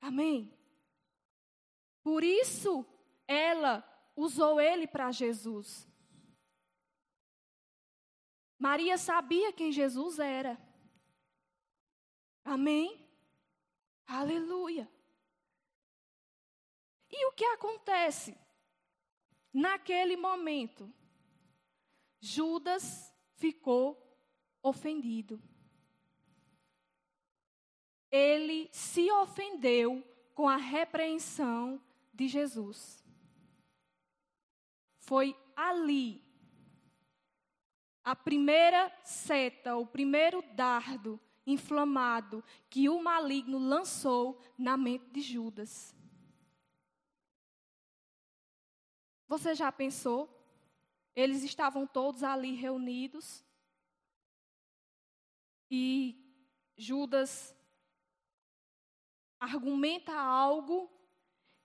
Amém? 0.00 0.52
Por 2.02 2.24
isso, 2.24 2.84
ela 3.26 3.84
usou 4.16 4.60
ele 4.60 4.86
para 4.86 5.12
Jesus. 5.12 5.88
Maria 8.58 8.96
sabia 8.96 9.52
quem 9.52 9.72
Jesus 9.72 10.18
era. 10.18 10.58
Amém? 12.44 13.08
Aleluia. 14.06 14.90
E 17.10 17.26
o 17.26 17.32
que 17.32 17.44
acontece? 17.44 18.36
Naquele 19.52 20.16
momento, 20.16 20.92
Judas 22.20 23.12
ficou 23.36 23.98
ofendido. 24.62 25.42
ele 28.12 28.68
se 28.70 29.10
ofendeu 29.10 30.06
com 30.34 30.46
a 30.46 30.56
repreensão 30.56 31.82
de 32.12 32.28
Jesus. 32.28 33.02
Foi 34.98 35.34
ali 35.56 36.22
a 38.04 38.14
primeira 38.14 38.92
seta, 39.02 39.76
o 39.76 39.86
primeiro 39.86 40.42
dardo 40.54 41.18
inflamado 41.46 42.44
que 42.70 42.88
o 42.88 43.02
maligno 43.02 43.58
lançou 43.58 44.40
na 44.56 44.76
mente 44.76 45.06
de 45.10 45.20
Judas. 45.20 45.94
Você 49.26 49.54
já 49.54 49.72
pensou? 49.72 50.28
Eles 51.14 51.42
estavam 51.42 51.86
todos 51.86 52.22
ali 52.22 52.54
reunidos 52.54 53.44
e 55.70 56.22
Judas 56.76 57.54
argumenta 59.40 60.12
algo 60.12 60.90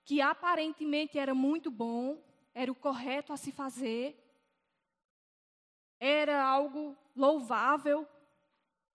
que 0.03 0.21
aparentemente 0.21 1.19
era 1.19 1.35
muito 1.35 1.69
bom, 1.69 2.23
era 2.53 2.71
o 2.71 2.75
correto 2.75 3.33
a 3.33 3.37
se 3.37 3.51
fazer, 3.51 4.17
era 5.99 6.43
algo 6.43 6.97
louvável, 7.15 8.07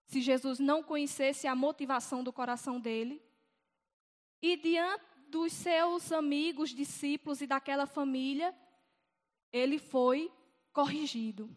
se 0.05 0.21
Jesus 0.21 0.59
não 0.59 0.83
conhecesse 0.83 1.47
a 1.47 1.55
motivação 1.55 2.23
do 2.23 2.31
coração 2.31 2.79
dele. 2.79 3.21
E 4.41 4.57
diante 4.57 5.05
dos 5.27 5.53
seus 5.53 6.11
amigos, 6.11 6.69
discípulos 6.69 7.41
e 7.41 7.47
daquela 7.47 7.85
família, 7.85 8.55
ele 9.51 9.79
foi 9.79 10.31
corrigido. 10.71 11.49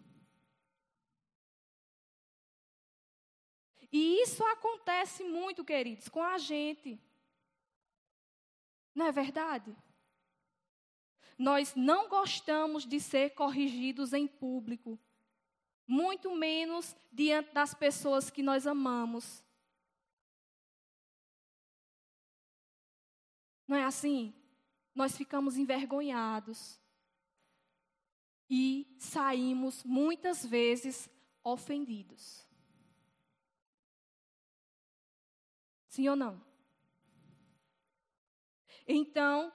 E 3.93 4.23
isso 4.23 4.45
acontece 4.45 5.25
muito, 5.25 5.65
queridos, 5.65 6.09
com 6.09 6.23
a 6.23 6.39
gente. 6.39 7.01
Não 8.95 9.07
é 9.07 9.13
verdade? 9.13 9.77
Nós 11.39 11.75
não 11.75 12.09
gostamos 12.09 12.87
de 12.87 12.99
ser 12.99 13.31
corrigidos 13.31 14.13
em 14.13 14.27
público, 14.27 14.99
muito 15.87 16.35
menos 16.35 16.97
diante 17.13 17.53
das 17.53 17.73
pessoas 17.75 18.31
que 18.31 18.43
nós 18.43 18.67
amamos. 18.67 19.45
Não 23.67 23.77
é 23.77 23.85
assim? 23.85 24.35
Nós 24.95 25.17
ficamos 25.17 25.57
envergonhados 25.57 26.81
e 28.49 28.97
saímos 28.99 29.85
muitas 29.85 30.45
vezes 30.45 31.11
ofendidos. 31.43 32.47
Sim 35.89 36.09
ou 36.09 36.17
não? 36.17 36.45
Então, 38.87 39.53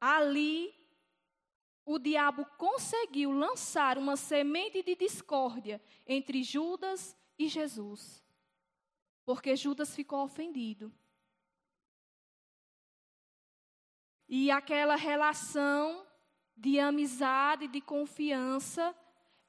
ali, 0.00 0.74
o 1.84 1.98
diabo 1.98 2.44
conseguiu 2.56 3.32
lançar 3.32 3.98
uma 3.98 4.16
semente 4.16 4.82
de 4.82 4.94
discórdia 4.94 5.80
entre 6.06 6.42
Judas 6.42 7.16
e 7.38 7.48
Jesus. 7.48 8.24
Porque 9.24 9.56
Judas 9.56 9.94
ficou 9.94 10.24
ofendido. 10.24 10.92
E 14.28 14.50
aquela 14.50 14.96
relação 14.96 16.06
de 16.56 16.78
amizade, 16.78 17.68
de 17.68 17.80
confiança, 17.80 18.94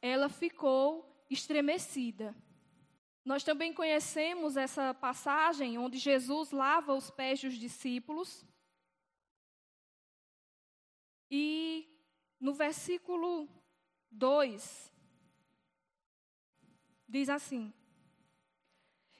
ela 0.01 0.27
ficou 0.27 1.25
estremecida. 1.29 2.35
Nós 3.23 3.43
também 3.43 3.73
conhecemos 3.73 4.57
essa 4.57 4.93
passagem 4.93 5.77
onde 5.77 5.97
Jesus 5.97 6.51
lava 6.51 6.93
os 6.93 7.09
pés 7.09 7.39
dos 7.39 7.53
discípulos 7.53 8.45
e 11.31 11.92
no 12.43 12.53
versículo 12.53 13.47
2, 14.11 14.93
diz 17.07 17.29
assim: 17.29 17.73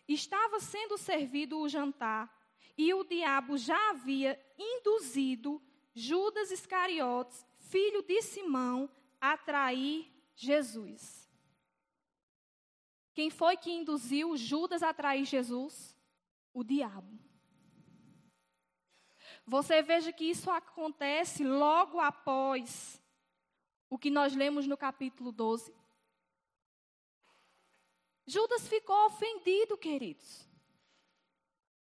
Estava 0.06 0.60
sendo 0.60 0.98
servido 0.98 1.58
o 1.58 1.70
jantar, 1.70 2.30
e 2.78 2.94
o 2.94 3.06
diabo 3.06 3.58
já 3.58 3.92
havia 3.92 4.38
induzido 4.60 5.62
Judas 5.96 6.52
Iscariotes, 6.52 7.46
filho 7.60 8.04
de 8.04 8.22
Simão, 8.22 8.90
a 9.22 9.38
trair 9.38 10.12
Jesus. 10.36 11.32
Quem 13.14 13.30
foi 13.30 13.56
que 13.56 13.72
induziu 13.72 14.36
Judas 14.36 14.84
a 14.84 14.94
trair 14.94 15.24
Jesus? 15.24 15.96
O 16.54 16.62
diabo. 16.62 17.18
Você 19.46 19.82
veja 19.82 20.12
que 20.12 20.26
isso 20.26 20.52
acontece 20.52 21.46
logo 21.46 22.02
após 22.02 23.02
o 23.94 23.98
que 24.00 24.10
nós 24.10 24.36
lemos 24.36 24.66
no 24.66 24.76
capítulo 24.76 25.32
12. 25.32 25.72
Judas 28.26 28.68
ficou 28.68 29.06
ofendido, 29.06 29.78
queridos. 29.78 30.50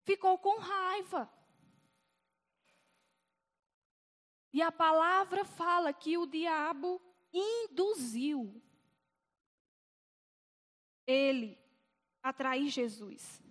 Ficou 0.04 0.38
com 0.38 0.60
raiva. 0.60 1.32
E 4.52 4.62
a 4.62 4.74
palavra 4.74 5.46
fala 5.46 5.94
que 5.94 6.18
o 6.18 6.26
diabo 6.26 7.02
induziu 7.32 8.62
ele 11.08 11.58
a 12.22 12.34
trair 12.34 12.68
Jesus. 12.68 13.42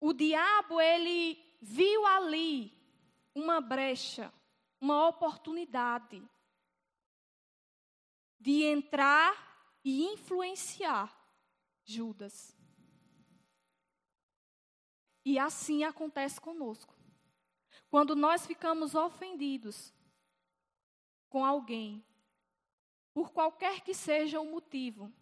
O 0.00 0.12
diabo, 0.12 0.80
ele 0.80 1.40
viu 1.62 2.04
ali 2.08 2.76
uma 3.32 3.60
brecha, 3.60 4.34
uma 4.80 5.08
oportunidade 5.08 6.22
de 8.38 8.64
entrar 8.64 9.78
e 9.84 10.04
influenciar 10.04 11.14
Judas. 11.84 12.56
E 15.24 15.38
assim 15.38 15.84
acontece 15.84 16.40
conosco. 16.40 16.96
Quando 17.90 18.16
nós 18.16 18.46
ficamos 18.46 18.94
ofendidos 18.94 19.92
com 21.28 21.44
alguém, 21.44 22.04
por 23.12 23.30
qualquer 23.32 23.82
que 23.82 23.92
seja 23.92 24.40
o 24.40 24.50
motivo, 24.50 25.12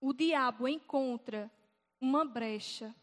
o 0.00 0.12
diabo 0.12 0.66
encontra 0.66 1.50
uma 2.00 2.24
brecha 2.24 2.94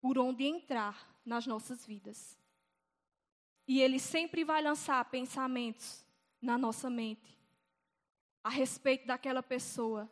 por 0.00 0.18
onde 0.18 0.44
entrar 0.44 1.11
nas 1.24 1.46
nossas 1.46 1.86
vidas. 1.86 2.38
E 3.66 3.80
ele 3.80 3.98
sempre 3.98 4.44
vai 4.44 4.62
lançar 4.62 5.04
pensamentos 5.10 6.04
na 6.40 6.58
nossa 6.58 6.90
mente 6.90 7.38
a 8.42 8.50
respeito 8.50 9.06
daquela 9.06 9.42
pessoa. 9.42 10.10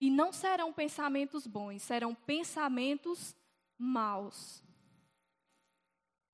E 0.00 0.10
não 0.10 0.32
serão 0.32 0.72
pensamentos 0.72 1.46
bons, 1.46 1.82
serão 1.82 2.14
pensamentos 2.14 3.36
maus. 3.76 4.64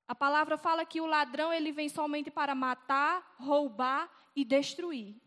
A 0.07 0.15
palavra 0.15 0.57
fala 0.57 0.85
que 0.85 1.01
o 1.01 1.05
ladrão 1.05 1.51
ele 1.51 1.73
vem 1.73 1.89
somente 1.89 2.31
para 2.31 2.55
matar, 2.55 3.35
roubar 3.37 4.09
e 4.33 4.45
destruir. 4.45 5.21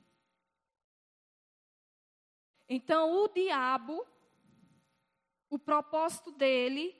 Então, 2.67 3.13
o 3.13 3.29
diabo, 3.29 4.07
o 5.51 5.59
propósito 5.59 6.31
dele 6.31 6.97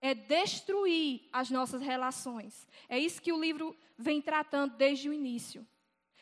é 0.00 0.14
destruir 0.14 1.28
as 1.32 1.50
nossas 1.50 1.80
relações. 1.80 2.66
É 2.88 2.98
isso 2.98 3.20
que 3.20 3.32
o 3.32 3.40
livro 3.40 3.76
vem 3.96 4.20
tratando 4.20 4.76
desde 4.76 5.08
o 5.08 5.12
início. 5.12 5.66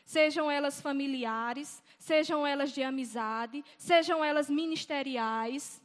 Sejam 0.05 0.49
elas 0.49 0.79
familiares, 0.79 1.83
sejam 1.97 2.45
elas 2.45 2.71
de 2.71 2.83
amizade, 2.83 3.63
sejam 3.77 4.23
elas 4.23 4.49
ministeriais. 4.49 5.81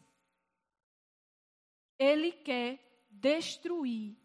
Ele 1.98 2.32
quer 2.32 2.78
destruir 3.10 4.16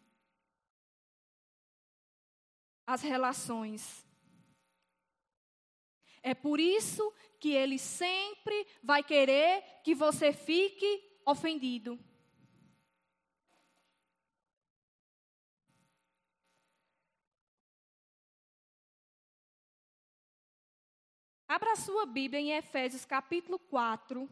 as 2.86 3.02
relações. 3.02 4.06
É 6.22 6.34
por 6.34 6.60
isso 6.60 7.12
que 7.38 7.50
ele 7.50 7.78
sempre 7.78 8.66
vai 8.82 9.02
querer 9.02 9.62
que 9.82 9.94
você 9.94 10.32
fique 10.32 11.20
ofendido. 11.24 11.98
Abra 21.48 21.72
a 21.72 21.76
sua 21.76 22.04
Bíblia 22.06 22.40
em 22.40 22.52
Efésios 22.52 23.04
capítulo 23.04 23.58
4, 23.58 24.28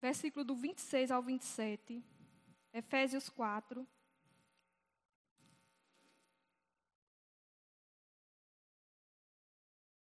versículo 0.00 0.44
do 0.44 0.54
26 0.54 1.10
ao 1.10 1.22
27. 1.22 2.04
Efésios 2.72 3.30
4. 3.30 3.86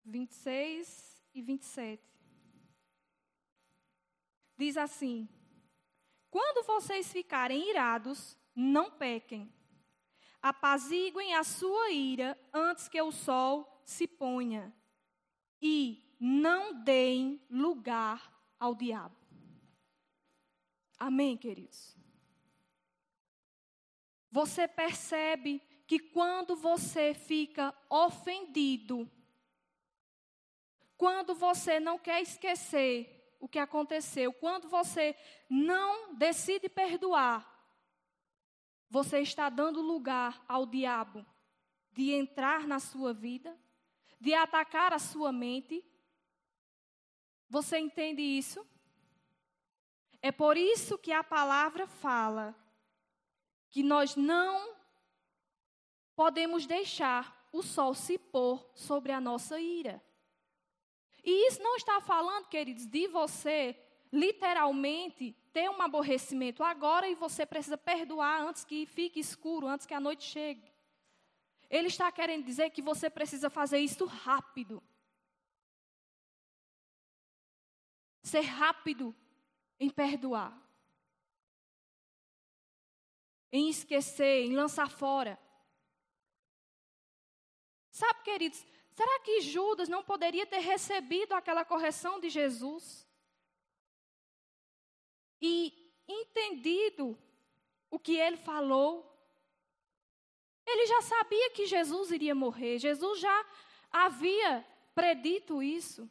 26 0.04 1.24
e 1.34 1.42
27. 1.42 2.02
Diz 4.56 4.76
assim: 4.76 5.28
Quando 6.30 6.64
vocês 6.66 7.10
ficarem 7.10 7.70
irados, 7.70 8.38
não 8.54 8.90
pequem. 8.90 9.50
Apaziguem 10.42 11.34
a 11.34 11.44
sua 11.44 11.90
ira 11.90 12.36
antes 12.52 12.88
que 12.88 13.00
o 13.00 13.12
sol 13.12 13.80
se 13.84 14.06
ponha. 14.08 14.74
E 15.60 16.16
não 16.18 16.74
deem 16.82 17.40
lugar 17.48 18.32
ao 18.58 18.74
diabo. 18.74 19.16
Amém, 20.98 21.36
queridos? 21.36 21.96
Você 24.30 24.66
percebe 24.66 25.60
que 25.86 25.98
quando 25.98 26.56
você 26.56 27.12
fica 27.12 27.74
ofendido, 27.90 29.10
quando 30.96 31.34
você 31.34 31.78
não 31.78 31.98
quer 31.98 32.22
esquecer 32.22 33.36
o 33.40 33.48
que 33.48 33.58
aconteceu, 33.58 34.32
quando 34.32 34.68
você 34.68 35.16
não 35.50 36.14
decide 36.14 36.68
perdoar, 36.68 37.51
você 38.92 39.20
está 39.20 39.48
dando 39.48 39.80
lugar 39.80 40.44
ao 40.46 40.66
diabo 40.66 41.24
de 41.92 42.12
entrar 42.12 42.66
na 42.66 42.78
sua 42.78 43.14
vida, 43.14 43.58
de 44.20 44.34
atacar 44.34 44.92
a 44.92 44.98
sua 44.98 45.32
mente. 45.32 45.82
Você 47.48 47.78
entende 47.78 48.20
isso? 48.20 48.66
É 50.20 50.30
por 50.30 50.58
isso 50.58 50.98
que 50.98 51.10
a 51.10 51.24
palavra 51.24 51.86
fala 51.86 52.54
que 53.70 53.82
nós 53.82 54.14
não 54.14 54.76
podemos 56.14 56.66
deixar 56.66 57.48
o 57.50 57.62
sol 57.62 57.94
se 57.94 58.18
pôr 58.18 58.62
sobre 58.74 59.10
a 59.10 59.22
nossa 59.22 59.58
ira. 59.58 60.04
E 61.24 61.48
isso 61.48 61.62
não 61.62 61.76
está 61.76 61.98
falando, 62.02 62.46
queridos, 62.46 62.84
de 62.84 63.08
você 63.08 63.74
literalmente 64.12 65.32
ter 65.52 65.70
um 65.70 65.80
aborrecimento 65.80 66.62
agora 66.62 67.08
e 67.08 67.14
você 67.14 67.46
precisa 67.46 67.78
perdoar 67.78 68.42
antes 68.42 68.64
que 68.64 68.84
fique 68.84 69.18
escuro, 69.18 69.66
antes 69.66 69.86
que 69.86 69.94
a 69.94 70.00
noite 70.00 70.24
chegue. 70.24 70.70
Ele 71.70 71.88
está 71.88 72.12
querendo 72.12 72.44
dizer 72.44 72.70
que 72.70 72.82
você 72.82 73.08
precisa 73.08 73.48
fazer 73.48 73.78
isso 73.78 74.04
rápido. 74.04 74.82
Ser 78.22 78.42
rápido 78.42 79.16
em 79.80 79.88
perdoar. 79.88 80.56
Em 83.50 83.70
esquecer, 83.70 84.44
em 84.44 84.54
lançar 84.54 84.90
fora. 84.90 85.38
Sabe, 87.90 88.22
queridos, 88.22 88.64
será 88.90 89.20
que 89.20 89.40
Judas 89.40 89.88
não 89.88 90.02
poderia 90.02 90.46
ter 90.46 90.60
recebido 90.60 91.32
aquela 91.34 91.64
correção 91.64 92.20
de 92.20 92.28
Jesus? 92.28 93.06
E 95.42 95.92
entendido 96.06 97.18
o 97.90 97.98
que 97.98 98.16
ele 98.16 98.36
falou? 98.36 99.12
Ele 100.64 100.86
já 100.86 101.02
sabia 101.02 101.50
que 101.50 101.66
Jesus 101.66 102.12
iria 102.12 102.34
morrer, 102.34 102.78
Jesus 102.78 103.18
já 103.18 103.46
havia 103.90 104.64
predito 104.94 105.60
isso. 105.60 106.08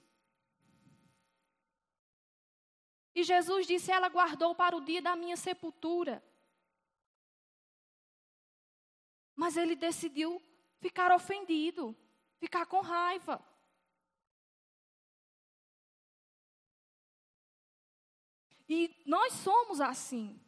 E 3.15 3.23
Jesus 3.23 3.65
disse: 3.65 3.91
Ela 3.91 4.09
guardou 4.09 4.53
para 4.53 4.75
o 4.75 4.81
dia 4.81 5.01
da 5.01 5.15
minha 5.15 5.37
sepultura. 5.37 6.21
Mas 9.35 9.55
ele 9.55 9.75
decidiu 9.75 10.41
ficar 10.79 11.11
ofendido, 11.13 11.95
ficar 12.37 12.65
com 12.65 12.81
raiva. 12.81 13.43
E 18.73 18.89
nós 19.05 19.33
somos 19.33 19.81
assim. 19.81 20.39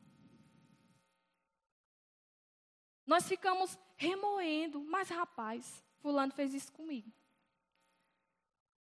Nós 3.05 3.27
ficamos 3.27 3.77
remoendo, 3.97 4.81
mas 4.85 5.09
rapaz, 5.09 5.83
Fulano 5.99 6.31
fez 6.31 6.53
isso 6.53 6.71
comigo. 6.71 7.11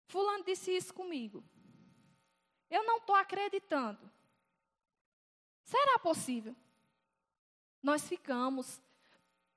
Fulano 0.08 0.44
disse 0.44 0.76
isso 0.76 0.94
comigo. 0.94 1.42
Eu 2.70 2.84
não 2.84 2.98
estou 2.98 3.16
acreditando. 3.16 4.12
Será 5.64 5.98
possível? 6.00 6.54
Nós 7.82 8.10
ficamos 8.10 8.82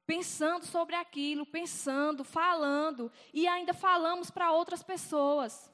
pensando 0.07 0.64
sobre 0.64 0.95
aquilo, 0.95 1.45
pensando, 1.45 2.23
falando, 2.23 3.11
e 3.35 3.49
ainda 3.49 3.75
falamos 3.75 4.31
para 4.31 4.53
outras 4.53 4.85
pessoas. 4.85 5.68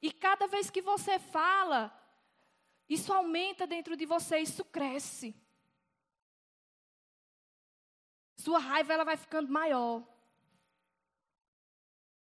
E 0.00 0.10
cada 0.10 0.46
vez 0.46 0.70
que 0.70 0.80
você 0.80 1.18
fala, 1.18 1.92
isso 2.88 3.12
aumenta 3.12 3.66
dentro 3.66 3.96
de 3.96 4.04
você, 4.04 4.38
isso 4.38 4.64
cresce. 4.64 5.34
Sua 8.36 8.58
raiva 8.58 8.92
ela 8.92 9.04
vai 9.04 9.16
ficando 9.16 9.50
maior. 9.50 10.02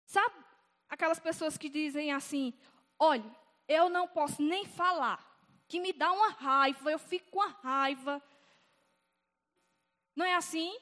Sabe 0.06 0.36
aquelas 0.90 1.20
pessoas 1.20 1.58
que 1.58 1.70
dizem 1.70 2.12
assim: 2.12 2.54
"Olha, 2.98 3.36
eu 3.68 3.90
não 3.90 4.08
posso 4.08 4.42
nem 4.42 4.66
falar, 4.66 5.20
que 5.68 5.80
me 5.80 5.94
dá 5.94 6.12
uma 6.12 6.30
raiva, 6.30 6.92
eu 6.92 7.00
fico 7.00 7.30
com 7.32 7.42
a 7.42 7.48
raiva". 7.48 8.22
Não 10.16 10.26
é 10.26 10.34
assim? 10.34 10.76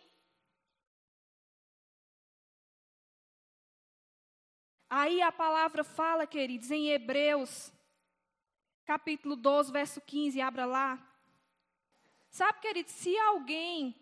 Aí 4.90 5.22
a 5.22 5.32
palavra 5.32 5.84
fala, 5.84 6.26
queridos, 6.26 6.72
em 6.72 6.88
Hebreus, 6.90 7.74
capítulo 8.86 9.36
12, 9.36 9.72
verso 9.72 10.00
15, 10.00 10.40
abra 10.40 10.66
lá. 10.66 11.04
Sabe, 12.30 12.60
queridos, 12.60 12.94
se 12.94 13.18
alguém 13.18 13.96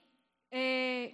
é, 0.51 1.13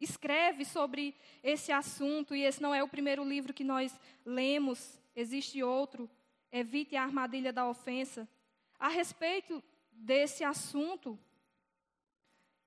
escreve 0.00 0.64
sobre 0.64 1.14
esse 1.42 1.70
assunto, 1.70 2.34
e 2.34 2.42
esse 2.42 2.60
não 2.60 2.74
é 2.74 2.82
o 2.82 2.88
primeiro 2.88 3.22
livro 3.22 3.54
que 3.54 3.62
nós 3.62 3.98
lemos, 4.24 4.98
existe 5.14 5.62
outro, 5.62 6.10
Evite 6.52 6.96
a 6.96 7.04
Armadilha 7.04 7.52
da 7.52 7.68
Ofensa, 7.68 8.28
a 8.76 8.88
respeito 8.88 9.62
desse 9.92 10.42
assunto, 10.42 11.16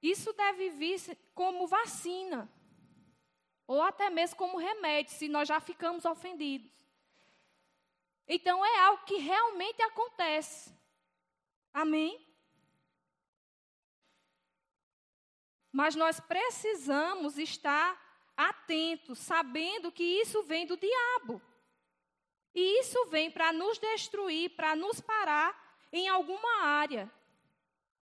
isso 0.02 0.32
deve 0.32 0.70
vir 0.70 1.02
como 1.34 1.68
vacina, 1.68 2.50
ou 3.68 3.82
até 3.82 4.10
mesmo 4.10 4.38
como 4.38 4.58
remédio, 4.58 5.14
se 5.14 5.28
nós 5.28 5.50
já 5.50 5.60
ficamos 5.60 6.06
ofendidos. 6.06 6.83
Então 8.28 8.66
é 8.66 8.80
algo 8.80 9.04
que 9.06 9.18
realmente 9.18 9.82
acontece. 9.82 10.74
Amém? 11.74 12.26
Mas 15.72 15.96
nós 15.96 16.20
precisamos 16.20 17.38
estar 17.38 18.00
atentos, 18.38 19.20
sabendo 19.20 19.92
que 19.92 20.04
isso 20.04 20.44
vem 20.44 20.66
do 20.66 20.78
diabo. 20.78 21.42
E 22.54 22.80
isso 22.80 23.06
vem 23.08 23.32
para 23.32 23.52
nos 23.52 23.80
destruir, 23.80 24.56
para 24.56 24.76
nos 24.76 25.02
parar 25.02 25.60
em 25.92 26.08
alguma 26.08 26.62
área 26.64 27.12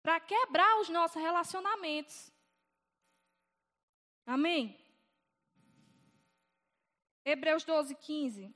para 0.03 0.19
quebrar 0.21 0.81
os 0.81 0.89
nossos 0.89 1.21
relacionamentos. 1.21 2.33
Amém? 4.27 4.79
Hebreus 7.25 7.65
12, 7.65 7.95
15 7.95 8.55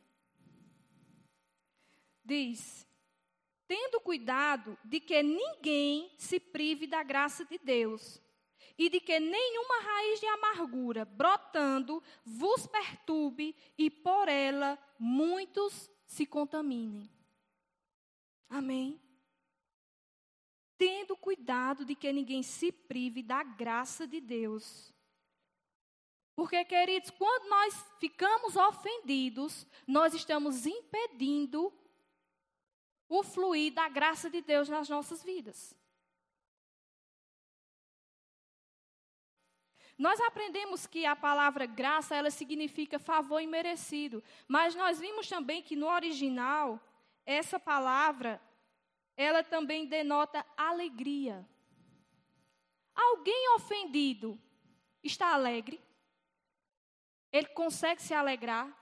diz: 2.24 2.86
Tendo 3.66 4.00
cuidado 4.00 4.78
de 4.84 5.00
que 5.00 5.22
ninguém 5.22 6.12
se 6.18 6.40
prive 6.40 6.86
da 6.86 7.02
graça 7.02 7.44
de 7.44 7.58
Deus, 7.58 8.20
e 8.76 8.88
de 8.88 9.00
que 9.00 9.20
nenhuma 9.20 9.80
raiz 9.82 10.20
de 10.20 10.26
amargura 10.26 11.04
brotando 11.04 12.02
vos 12.24 12.66
perturbe 12.66 13.54
e 13.78 13.90
por 13.90 14.28
ela 14.28 14.78
muitos 14.98 15.90
se 16.06 16.26
contaminem. 16.26 17.08
Amém? 18.48 19.00
tendo 20.76 21.16
cuidado 21.16 21.84
de 21.84 21.94
que 21.94 22.12
ninguém 22.12 22.42
se 22.42 22.70
prive 22.72 23.22
da 23.22 23.42
graça 23.42 24.06
de 24.06 24.20
Deus. 24.20 24.92
Porque, 26.36 26.64
queridos, 26.64 27.10
quando 27.10 27.48
nós 27.48 27.86
ficamos 28.00 28.56
ofendidos, 28.56 29.66
nós 29.86 30.12
estamos 30.14 30.66
impedindo 30.66 31.72
o 33.08 33.22
fluir 33.22 33.72
da 33.72 33.88
graça 33.88 34.30
de 34.30 34.40
Deus 34.40 34.68
nas 34.68 34.88
nossas 34.88 35.22
vidas. 35.22 35.76
Nós 39.96 40.20
aprendemos 40.20 40.86
que 40.86 41.06
a 41.06 41.14
palavra 41.14 41.66
graça, 41.66 42.16
ela 42.16 42.30
significa 42.30 42.98
favor 42.98 43.40
imerecido, 43.40 44.22
mas 44.48 44.74
nós 44.74 44.98
vimos 44.98 45.28
também 45.28 45.62
que 45.62 45.76
no 45.76 45.86
original, 45.86 46.80
essa 47.24 47.60
palavra, 47.60 48.40
ela 49.16 49.44
também 49.44 49.86
denota 49.86 50.44
alegria. 50.56 51.48
Alguém 52.94 53.54
ofendido 53.54 54.38
está 55.02 55.32
alegre? 55.32 55.80
ele 57.34 57.48
consegue 57.48 58.00
se 58.00 58.14
alegrar? 58.14 58.72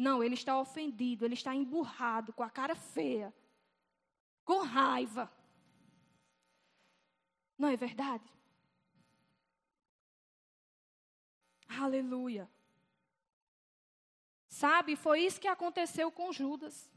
Não, 0.00 0.24
ele 0.24 0.32
está 0.32 0.58
ofendido, 0.58 1.26
ele 1.26 1.34
está 1.34 1.54
emburrado, 1.54 2.32
com 2.32 2.42
a 2.42 2.48
cara 2.48 2.74
feia, 2.74 3.34
com 4.46 4.62
raiva. 4.62 5.30
Não 7.58 7.68
é 7.68 7.76
verdade? 7.76 8.24
Aleluia. 11.68 12.50
Sabe, 14.48 14.96
foi 14.96 15.20
isso 15.20 15.38
que 15.38 15.46
aconteceu 15.46 16.10
com 16.10 16.32
Judas. 16.32 16.90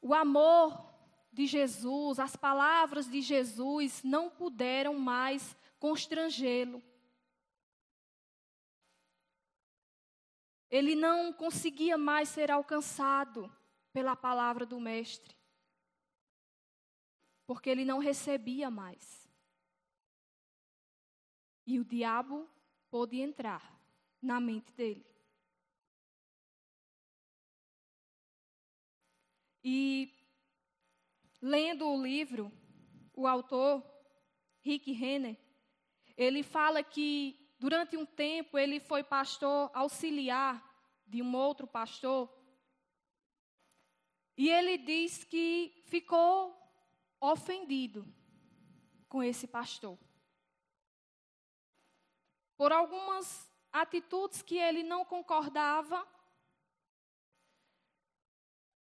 O 0.00 0.14
amor 0.14 0.94
de 1.32 1.48
Jesus, 1.48 2.20
as 2.20 2.36
palavras 2.36 3.10
de 3.10 3.20
Jesus 3.20 4.00
não 4.04 4.30
puderam 4.30 4.96
mais 4.96 5.56
constrangê-lo. 5.80 6.80
Ele 10.70 10.94
não 10.94 11.32
conseguia 11.32 11.98
mais 11.98 12.28
ser 12.28 12.50
alcançado 12.50 13.52
pela 13.92 14.14
palavra 14.14 14.64
do 14.64 14.78
Mestre, 14.78 15.36
porque 17.46 17.68
ele 17.68 17.84
não 17.84 17.98
recebia 17.98 18.70
mais. 18.70 19.28
E 21.66 21.78
o 21.78 21.84
diabo 21.84 22.48
pôde 22.88 23.20
entrar 23.20 23.80
na 24.22 24.38
mente 24.40 24.72
dele. 24.72 25.04
E 29.62 30.12
lendo 31.42 31.86
o 31.86 32.02
livro, 32.02 32.52
o 33.12 33.26
autor, 33.26 33.84
Rick 34.62 34.92
Renner, 34.92 35.38
ele 36.16 36.42
fala 36.42 36.82
que 36.82 37.39
durante 37.60 37.94
um 37.94 38.06
tempo 38.06 38.56
ele 38.56 38.80
foi 38.80 39.04
pastor 39.04 39.70
auxiliar 39.74 40.66
de 41.06 41.20
um 41.20 41.36
outro 41.36 41.66
pastor. 41.66 42.34
E 44.34 44.48
ele 44.48 44.78
diz 44.78 45.24
que 45.24 45.84
ficou 45.86 46.58
ofendido 47.20 48.06
com 49.10 49.22
esse 49.22 49.46
pastor. 49.46 49.98
Por 52.56 52.72
algumas 52.72 53.52
atitudes 53.70 54.40
que 54.40 54.56
ele 54.56 54.82
não 54.82 55.04
concordava, 55.04 56.08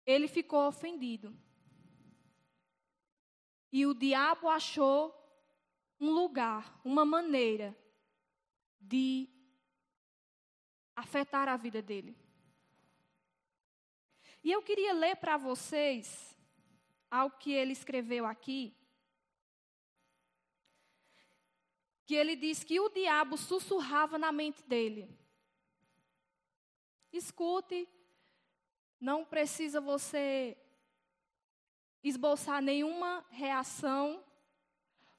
ele 0.04 0.28
ficou 0.28 0.68
ofendido. 0.68 1.34
E 3.72 3.86
o 3.86 3.94
diabo 3.94 4.46
achou 4.50 5.14
um 5.98 6.10
lugar, 6.10 6.78
uma 6.84 7.06
maneira 7.06 7.74
de 8.80 9.28
afetar 10.94 11.48
a 11.48 11.56
vida 11.56 11.80
dele. 11.80 12.16
E 14.42 14.50
eu 14.52 14.62
queria 14.62 14.92
ler 14.92 15.16
para 15.16 15.36
vocês 15.36 16.36
algo 17.10 17.36
que 17.38 17.52
ele 17.52 17.72
escreveu 17.72 18.24
aqui. 18.24 18.74
Que 22.06 22.14
ele 22.14 22.36
diz 22.36 22.64
que 22.64 22.80
o 22.80 22.88
diabo 22.88 23.36
sussurrava 23.36 24.18
na 24.18 24.32
mente 24.32 24.62
dele. 24.62 25.08
Escute 27.12 27.88
não 29.00 29.24
precisa 29.24 29.80
você 29.80 30.56
esboçar 32.02 32.60
nenhuma 32.60 33.24
reação, 33.30 34.24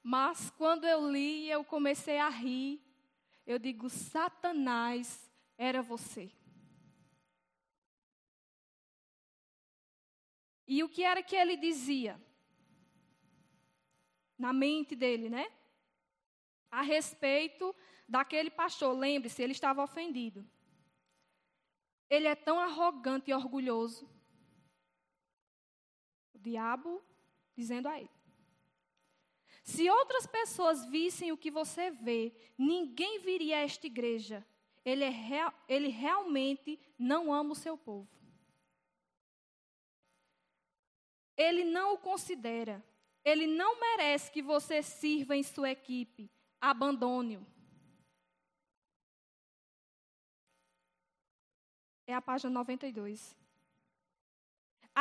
mas 0.02 0.50
quando 0.50 0.86
eu 0.86 1.10
li, 1.10 1.48
eu 1.48 1.64
comecei 1.64 2.18
a 2.18 2.28
rir. 2.28 2.82
Eu 3.52 3.58
digo: 3.58 3.90
Satanás 3.90 5.28
era 5.58 5.82
você. 5.82 6.30
E 10.68 10.84
o 10.84 10.88
que 10.88 11.02
era 11.02 11.20
que 11.20 11.34
ele 11.34 11.56
dizia? 11.56 12.14
Na 14.38 14.52
mente 14.52 14.94
dele, 14.94 15.28
né? 15.28 15.50
A 16.70 16.82
respeito 16.82 17.74
daquele 18.08 18.52
pastor. 18.52 18.96
Lembre-se, 18.96 19.42
ele 19.42 19.50
estava 19.50 19.82
ofendido. 19.82 20.48
Ele 22.08 22.28
é 22.28 22.36
tão 22.36 22.56
arrogante 22.60 23.32
e 23.32 23.34
orgulhoso. 23.34 24.08
O 26.32 26.38
diabo 26.38 27.02
dizendo 27.56 27.88
a 27.88 27.98
ele: 27.98 28.19
Se 29.62 29.88
outras 29.90 30.26
pessoas 30.26 30.84
vissem 30.86 31.32
o 31.32 31.36
que 31.36 31.50
você 31.50 31.90
vê, 31.90 32.32
ninguém 32.56 33.18
viria 33.20 33.58
a 33.58 33.60
esta 33.60 33.86
igreja. 33.86 34.46
Ele, 34.84 35.04
é 35.04 35.10
real, 35.10 35.52
ele 35.68 35.88
realmente 35.88 36.78
não 36.98 37.32
ama 37.32 37.52
o 37.52 37.56
seu 37.56 37.76
povo. 37.76 38.08
Ele 41.36 41.64
não 41.64 41.94
o 41.94 41.98
considera. 41.98 42.84
Ele 43.24 43.46
não 43.46 43.78
merece 43.78 44.30
que 44.30 44.42
você 44.42 44.82
sirva 44.82 45.36
em 45.36 45.42
sua 45.42 45.70
equipe. 45.70 46.30
Abandone-o. 46.60 47.46
É 52.06 52.14
a 52.14 52.20
página 52.20 52.50
92. 52.50 53.39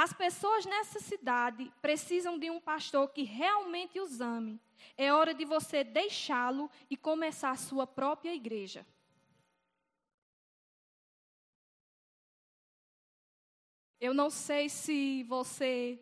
As 0.02 0.14
pessoas 0.14 0.66
nessa 0.66 0.98
cidade 1.02 1.70
precisam 1.82 2.40
de 2.40 2.50
um 2.50 2.58
pastor 2.58 3.10
que 3.10 3.24
realmente 3.24 4.00
os 4.00 4.22
ame. 4.22 4.58
É 4.96 5.12
hora 5.12 5.34
de 5.34 5.44
você 5.44 5.84
deixá-lo 5.84 6.72
e 6.90 6.96
começar 6.96 7.52
a 7.52 7.58
sua 7.58 7.86
própria 7.86 8.34
igreja. 8.34 8.88
Eu 14.00 14.14
não 14.14 14.30
sei 14.30 14.70
se 14.70 15.24
você 15.24 16.00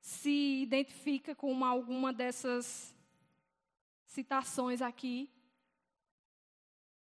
se 0.00 0.62
identifica 0.62 1.34
com 1.34 1.64
alguma 1.64 2.12
dessas 2.12 2.94
citações 4.06 4.80
aqui, 4.80 5.28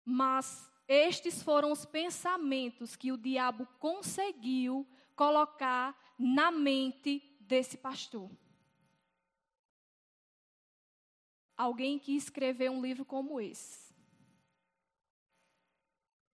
mas 0.03 0.71
estes 0.87 1.43
foram 1.43 1.71
os 1.71 1.85
pensamentos 1.85 2.95
que 2.95 3.11
o 3.11 3.17
diabo 3.17 3.67
conseguiu 3.77 4.87
colocar 5.15 5.95
na 6.17 6.51
mente 6.51 7.21
desse 7.39 7.77
pastor. 7.77 8.29
Alguém 11.57 11.97
que 11.97 12.15
escreveu 12.15 12.71
um 12.71 12.81
livro 12.81 13.05
como 13.05 13.39
esse. 13.39 13.93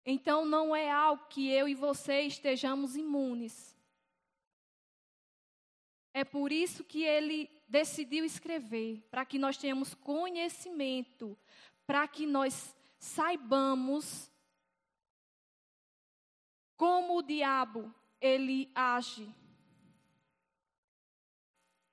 Então 0.05 0.45
não 0.45 0.75
é 0.75 0.91
algo 0.91 1.27
que 1.29 1.49
eu 1.51 1.69
e 1.69 1.75
você 1.75 2.23
estejamos 2.23 2.97
imunes. 2.97 3.77
É 6.13 6.25
por 6.25 6.51
isso 6.51 6.83
que 6.83 7.05
ele 7.05 7.49
decidiu 7.69 8.25
escrever, 8.25 9.01
para 9.11 9.25
que 9.25 9.39
nós 9.39 9.57
tenhamos 9.57 9.95
conhecimento, 9.95 11.39
para 11.87 12.09
que 12.09 12.27
nós 12.27 12.75
saibamos 12.99 14.31
como 16.77 17.19
o 17.19 17.23
diabo 17.23 17.95
ele 18.21 18.71
age 18.75 19.35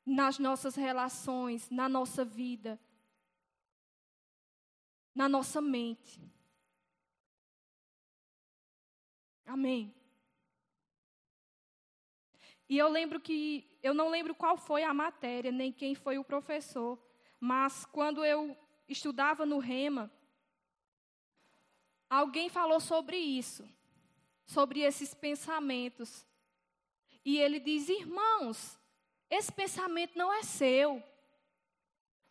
nas 0.05 0.39
nossas 0.39 0.75
relações, 0.75 1.69
na 1.69 1.87
nossa 1.87 2.23
vida, 2.23 2.79
na 5.13 5.27
nossa 5.27 5.61
mente. 5.61 6.21
Amém. 9.45 9.93
E 12.69 12.77
eu 12.77 12.89
lembro 12.89 13.19
que, 13.19 13.65
eu 13.81 13.93
não 13.93 14.09
lembro 14.09 14.35
qual 14.35 14.57
foi 14.57 14.83
a 14.83 14.93
matéria, 14.93 15.51
nem 15.51 15.71
quem 15.71 15.95
foi 15.95 16.17
o 16.17 16.23
professor, 16.23 17.01
mas 17.39 17.85
quando 17.85 18.25
eu 18.25 18.57
estudava 18.89 19.45
no 19.45 19.59
Rema, 19.59 20.11
alguém 22.09 22.49
falou 22.49 22.79
sobre 22.79 23.17
isso 23.17 23.76
sobre 24.47 24.79
esses 24.79 25.13
pensamentos. 25.13 26.25
E 27.23 27.37
ele 27.37 27.59
diz: 27.59 27.89
irmãos, 27.89 28.79
esse 29.29 29.51
pensamento 29.51 30.17
não 30.17 30.33
é 30.33 30.41
seu. 30.41 31.03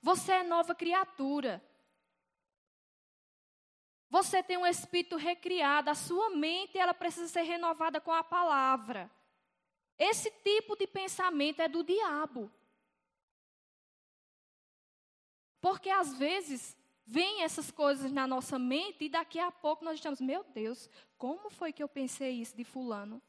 Você 0.01 0.33
é 0.33 0.43
nova 0.43 0.75
criatura. 0.75 1.63
Você 4.09 4.43
tem 4.43 4.57
um 4.57 4.67
espírito 4.67 5.17
recriado, 5.17 5.91
a 5.91 5.95
sua 5.95 6.31
mente 6.31 6.79
ela 6.79 6.95
precisa 6.95 7.29
ser 7.29 7.43
renovada 7.43 8.01
com 8.01 8.13
a 8.13 8.25
palavra. 8.25 9.11
Esse 9.99 10.31
tipo 10.31 10.77
de 10.77 10.87
pensamento 10.87 11.61
é 11.61 11.69
do 11.69 11.83
diabo. 11.83 12.51
Porque 15.61 15.91
às 15.91 16.17
vezes 16.17 16.76
vêm 17.07 17.43
essas 17.43 17.71
coisas 17.71 18.11
na 18.11 18.27
nossa 18.27 18.59
mente 18.59 19.05
e 19.05 19.09
daqui 19.09 19.39
a 19.39 19.53
pouco 19.53 19.85
nós 19.85 19.95
estamos, 19.95 20.21
meu 20.21 20.43
Deus, 20.43 20.91
como 21.17 21.49
foi 21.49 21.73
que 21.73 21.83
eu 21.83 21.89
pensei 21.89 22.33
isso 22.33 22.57
de 22.57 22.65
fulano? 22.65 23.23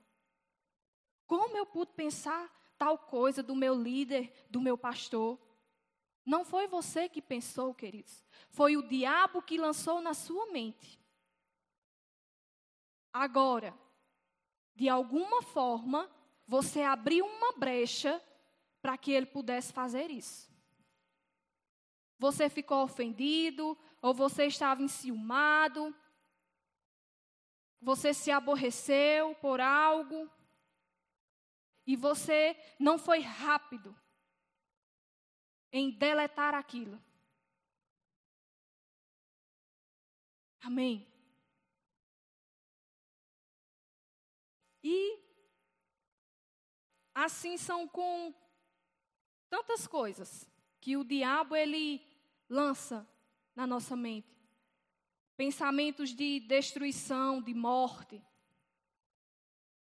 Como 1.28 1.56
eu 1.56 1.66
pude 1.66 1.92
pensar 1.92 2.52
tal 2.78 2.98
coisa 2.98 3.44
do 3.44 3.56
meu 3.56 3.76
líder, 3.76 4.34
do 4.50 4.60
meu 4.60 4.78
pastor? 4.78 5.40
Não 6.26 6.44
foi 6.44 6.68
você 6.68 7.08
que 7.08 7.22
pensou, 7.22 7.74
queridos. 7.74 8.26
Foi 8.50 8.76
o 8.76 8.88
diabo 8.88 9.42
que 9.42 9.58
lançou 9.58 10.02
na 10.02 10.14
sua 10.14 10.48
mente. 10.48 11.00
Agora, 13.14 13.78
de 14.76 14.90
alguma 14.90 15.42
forma, 15.42 16.10
você 16.46 16.82
abriu 16.82 17.26
uma 17.26 17.54
brecha 17.54 18.22
para 18.82 18.98
que 18.98 19.12
ele 19.12 19.26
pudesse 19.26 19.72
fazer 19.72 20.10
isso. 20.10 20.50
Você 22.20 22.50
ficou 22.50 22.84
ofendido, 22.84 23.78
ou 24.02 24.14
você 24.14 24.46
estava 24.46 24.82
enciumado, 24.82 25.96
você 27.80 28.14
se 28.14 28.32
aborreceu 28.32 29.36
por 29.36 29.60
algo, 29.60 30.30
e 31.86 31.96
você 31.96 32.58
não 32.80 32.98
foi 32.98 33.20
rápido 33.20 33.96
em 35.72 35.92
deletar 35.92 36.54
aquilo. 36.54 37.02
Amém. 40.62 41.08
E 44.84 45.20
assim 47.14 47.58
são 47.58 47.88
com 47.88 48.34
tantas 49.50 49.88
coisas 49.88 50.50
que 50.80 50.96
o 50.96 51.04
diabo 51.04 51.56
ele 51.56 52.07
lança 52.50 53.08
na 53.56 53.66
nossa 53.66 53.96
mente. 53.96 54.36
Pensamentos 55.36 56.10
de 56.16 56.40
destruição, 56.42 57.42
de 57.42 57.54
morte. 57.54 58.22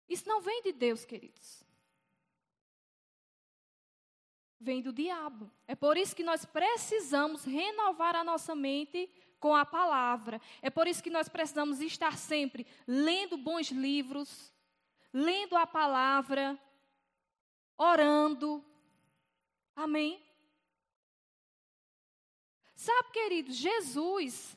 Isso 0.08 0.28
não 0.28 0.40
vem 0.40 0.62
de 0.62 0.72
Deus, 0.72 1.04
queridos. 1.04 1.64
Vem 4.60 4.82
do 4.82 4.92
diabo. 4.92 5.50
É 5.66 5.74
por 5.74 5.96
isso 5.96 6.14
que 6.14 6.22
nós 6.22 6.44
precisamos 6.44 7.44
renovar 7.44 8.14
a 8.14 8.24
nossa 8.24 8.54
mente 8.54 9.10
com 9.40 9.56
a 9.56 9.64
palavra. 9.64 10.40
É 10.60 10.68
por 10.68 10.86
isso 10.86 11.02
que 11.02 11.10
nós 11.10 11.28
precisamos 11.28 11.80
estar 11.80 12.16
sempre 12.18 12.66
lendo 12.86 13.38
bons 13.38 13.70
livros, 13.70 14.52
lendo 15.12 15.56
a 15.56 15.66
palavra, 15.66 16.60
orando. 17.76 18.62
Amém? 19.74 20.22
Sabe, 22.80 23.10
queridos, 23.10 23.56
Jesus, 23.56 24.56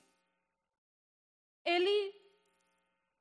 ele 1.65 2.15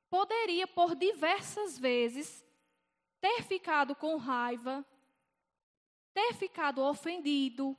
poderia 0.09 0.65
por 0.65 0.95
diversas 0.95 1.77
vezes 1.77 2.41
ter 3.19 3.43
ficado 3.43 3.97
com 3.97 4.15
raiva, 4.15 4.85
ter 6.13 6.33
ficado 6.35 6.81
ofendido 6.81 7.77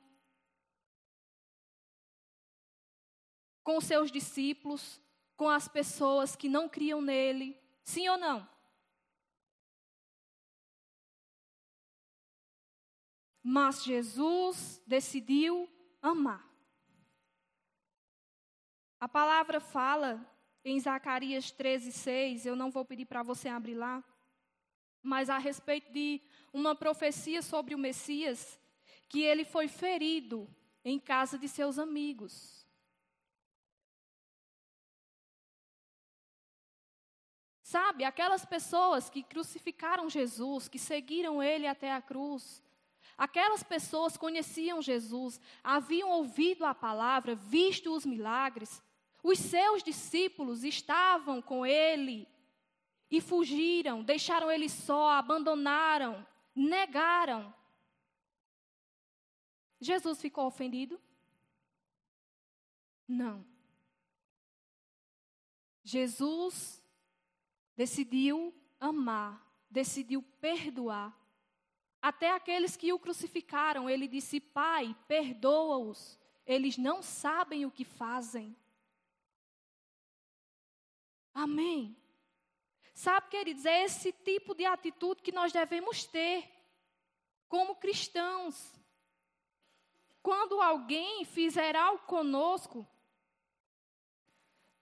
com 3.63 3.81
seus 3.81 4.11
discípulos, 4.11 5.01
com 5.35 5.49
as 5.49 5.67
pessoas 5.67 6.35
que 6.35 6.47
não 6.47 6.69
criam 6.69 7.01
nele. 7.01 7.59
Sim 7.83 8.07
ou 8.07 8.19
não? 8.19 8.47
Mas 13.41 13.83
Jesus 13.83 14.79
decidiu 14.85 15.67
amar. 16.03 16.54
A 18.99 19.07
palavra 19.07 19.59
fala 19.59 20.25
em 20.63 20.79
Zacarias 20.79 21.51
13, 21.51 21.91
6, 21.91 22.45
eu 22.45 22.55
não 22.55 22.71
vou 22.71 22.83
pedir 22.83 23.05
para 23.05 23.21
você 23.21 23.49
abrir 23.49 23.75
lá, 23.75 24.03
mas 25.01 25.29
a 25.29 25.37
respeito 25.37 25.91
de 25.91 26.21
uma 26.51 26.73
profecia 26.73 27.41
sobre 27.41 27.75
o 27.75 27.77
Messias, 27.77 28.59
que 29.07 29.21
ele 29.21 29.45
foi 29.45 29.67
ferido 29.67 30.49
em 30.83 30.99
casa 30.99 31.37
de 31.37 31.47
seus 31.47 31.77
amigos. 31.77 32.65
Sabe, 37.61 38.03
aquelas 38.03 38.45
pessoas 38.45 39.09
que 39.09 39.21
crucificaram 39.21 40.09
Jesus, 40.09 40.67
que 40.67 40.79
seguiram 40.79 41.43
ele 41.43 41.67
até 41.67 41.91
a 41.91 42.01
cruz, 42.01 42.63
Aquelas 43.17 43.63
pessoas 43.63 44.17
conheciam 44.17 44.81
Jesus, 44.81 45.39
haviam 45.63 46.09
ouvido 46.09 46.65
a 46.65 46.75
palavra, 46.75 47.33
visto 47.33 47.93
os 47.95 48.05
milagres. 48.05 48.83
Os 49.27 49.39
seus 49.39 49.81
discípulos 49.81 50.63
estavam 50.63 51.41
com 51.41 51.65
ele 51.65 52.27
e 53.09 53.19
fugiram, 53.19 54.03
deixaram 54.03 54.51
ele 54.51 54.69
só, 54.69 55.09
abandonaram, 55.09 56.23
negaram. 56.55 57.51
Jesus 59.79 60.21
ficou 60.21 60.45
ofendido? 60.45 61.01
Não. 63.07 63.43
Jesus 65.83 66.79
decidiu 67.75 68.53
amar, 68.79 69.43
decidiu 69.71 70.21
perdoar 70.39 71.19
até 71.99 72.29
aqueles 72.29 72.77
que 72.77 72.93
o 72.93 72.99
crucificaram, 72.99 73.89
ele 73.89 74.07
disse: 74.07 74.39
Pai, 74.39 74.95
perdoa-os, 75.07 76.19
eles 76.45 76.77
não 76.77 77.01
sabem 77.01 77.65
o 77.65 77.71
que 77.71 77.83
fazem. 77.83 78.55
Amém. 81.35 81.97
Sabe, 82.93 83.27
queridos, 83.27 83.65
é 83.65 83.83
esse 83.83 84.13
tipo 84.13 84.55
de 84.55 84.63
atitude 84.65 85.21
que 85.21 85.33
nós 85.33 85.51
devemos 85.51 86.05
ter 86.05 86.49
como 87.49 87.75
cristãos. 87.75 88.73
Quando 90.23 90.61
alguém 90.61 91.25
fizer 91.25 91.75
algo 91.75 92.05
conosco, 92.05 92.87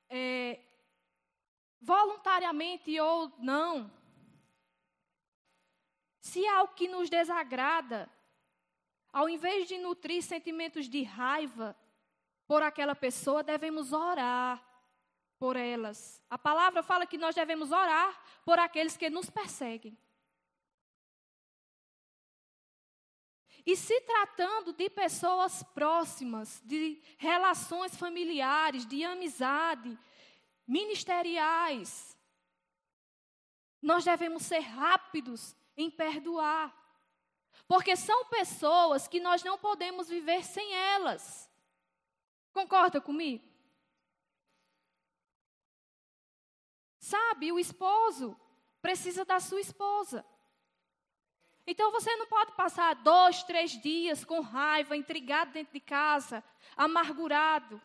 é, 0.08 0.64
voluntariamente 1.82 3.00
ou 3.00 3.34
não, 3.40 3.92
se 6.22 6.46
há 6.46 6.58
algo 6.60 6.76
que 6.76 6.88
nos 6.88 7.10
desagrada, 7.10 8.08
ao 9.12 9.28
invés 9.28 9.68
de 9.68 9.80
nutrir 9.80 10.22
sentimentos 10.22 10.88
de 10.88 11.02
raiva 11.02 11.76
por 12.46 12.62
aquela 12.62 12.94
pessoa, 12.94 13.42
devemos 13.42 13.92
orar 13.92 14.73
por 15.44 15.58
elas. 15.58 16.24
A 16.30 16.38
palavra 16.38 16.82
fala 16.82 17.06
que 17.06 17.18
nós 17.18 17.36
devemos 17.36 17.70
orar 17.70 18.18
por 18.46 18.58
aqueles 18.58 18.96
que 18.96 19.10
nos 19.10 19.30
perseguem. 19.30 19.98
E 23.66 23.76
se 23.76 24.00
tratando 24.00 24.72
de 24.72 24.90
pessoas 24.90 25.62
próximas, 25.62 26.62
de 26.64 27.02
relações 27.18 27.94
familiares, 27.98 28.86
de 28.86 29.04
amizade, 29.04 30.00
ministeriais, 30.66 32.18
nós 33.82 34.06
devemos 34.06 34.44
ser 34.44 34.62
rápidos 34.62 35.54
em 35.76 35.92
perdoar. 35.92 36.74
Porque 37.68 37.98
são 37.98 38.24
pessoas 38.28 39.10
que 39.10 39.20
nós 39.20 39.44
não 39.44 39.58
podemos 39.58 40.08
viver 40.08 40.46
sem 40.46 40.74
elas. 40.74 41.52
Concorda 42.54 43.02
comigo? 43.02 43.53
Sabe, 47.04 47.52
o 47.52 47.60
esposo 47.60 48.40
precisa 48.82 49.26
da 49.26 49.38
sua 49.38 49.60
esposa. 49.60 50.26
Então 51.68 51.92
você 51.92 52.16
não 52.16 52.28
pode 52.28 52.54
passar 52.54 52.96
dois, 52.96 53.44
três 53.44 53.72
dias 53.72 54.24
com 54.24 54.40
raiva, 54.40 54.96
intrigado 54.96 55.52
dentro 55.52 55.74
de 55.74 55.82
casa, 55.82 56.42
amargurado. 56.78 57.82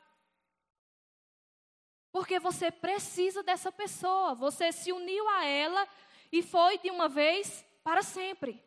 Porque 2.13 2.39
você 2.39 2.71
precisa 2.71 3.43
dessa 3.43 3.73
pessoa. 3.73 4.37
Você 4.37 4.71
se 4.71 4.93
uniu 4.93 5.29
a 5.31 5.45
ela 5.45 5.89
e 6.31 6.41
foi 6.41 6.79
de 6.79 6.89
uma 6.89 7.09
vez 7.09 7.67
para 7.83 8.05
sempre. 8.05 8.63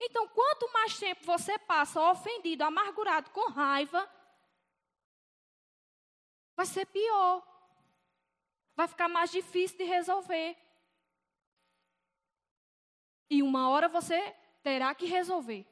Então, 0.00 0.26
quanto 0.26 0.72
mais 0.72 0.98
tempo 0.98 1.24
você 1.24 1.56
passa 1.60 2.02
ofendido, 2.10 2.64
amargurado, 2.64 3.30
com 3.30 3.48
raiva, 3.50 4.10
vai 6.56 6.66
ser 6.66 6.86
pior. 6.86 7.55
Vai 8.76 8.86
ficar 8.86 9.08
mais 9.08 9.30
difícil 9.30 9.78
de 9.78 9.84
resolver. 9.84 10.56
E 13.30 13.42
uma 13.42 13.70
hora 13.70 13.88
você 13.88 14.36
terá 14.62 14.94
que 14.94 15.06
resolver. 15.06 15.66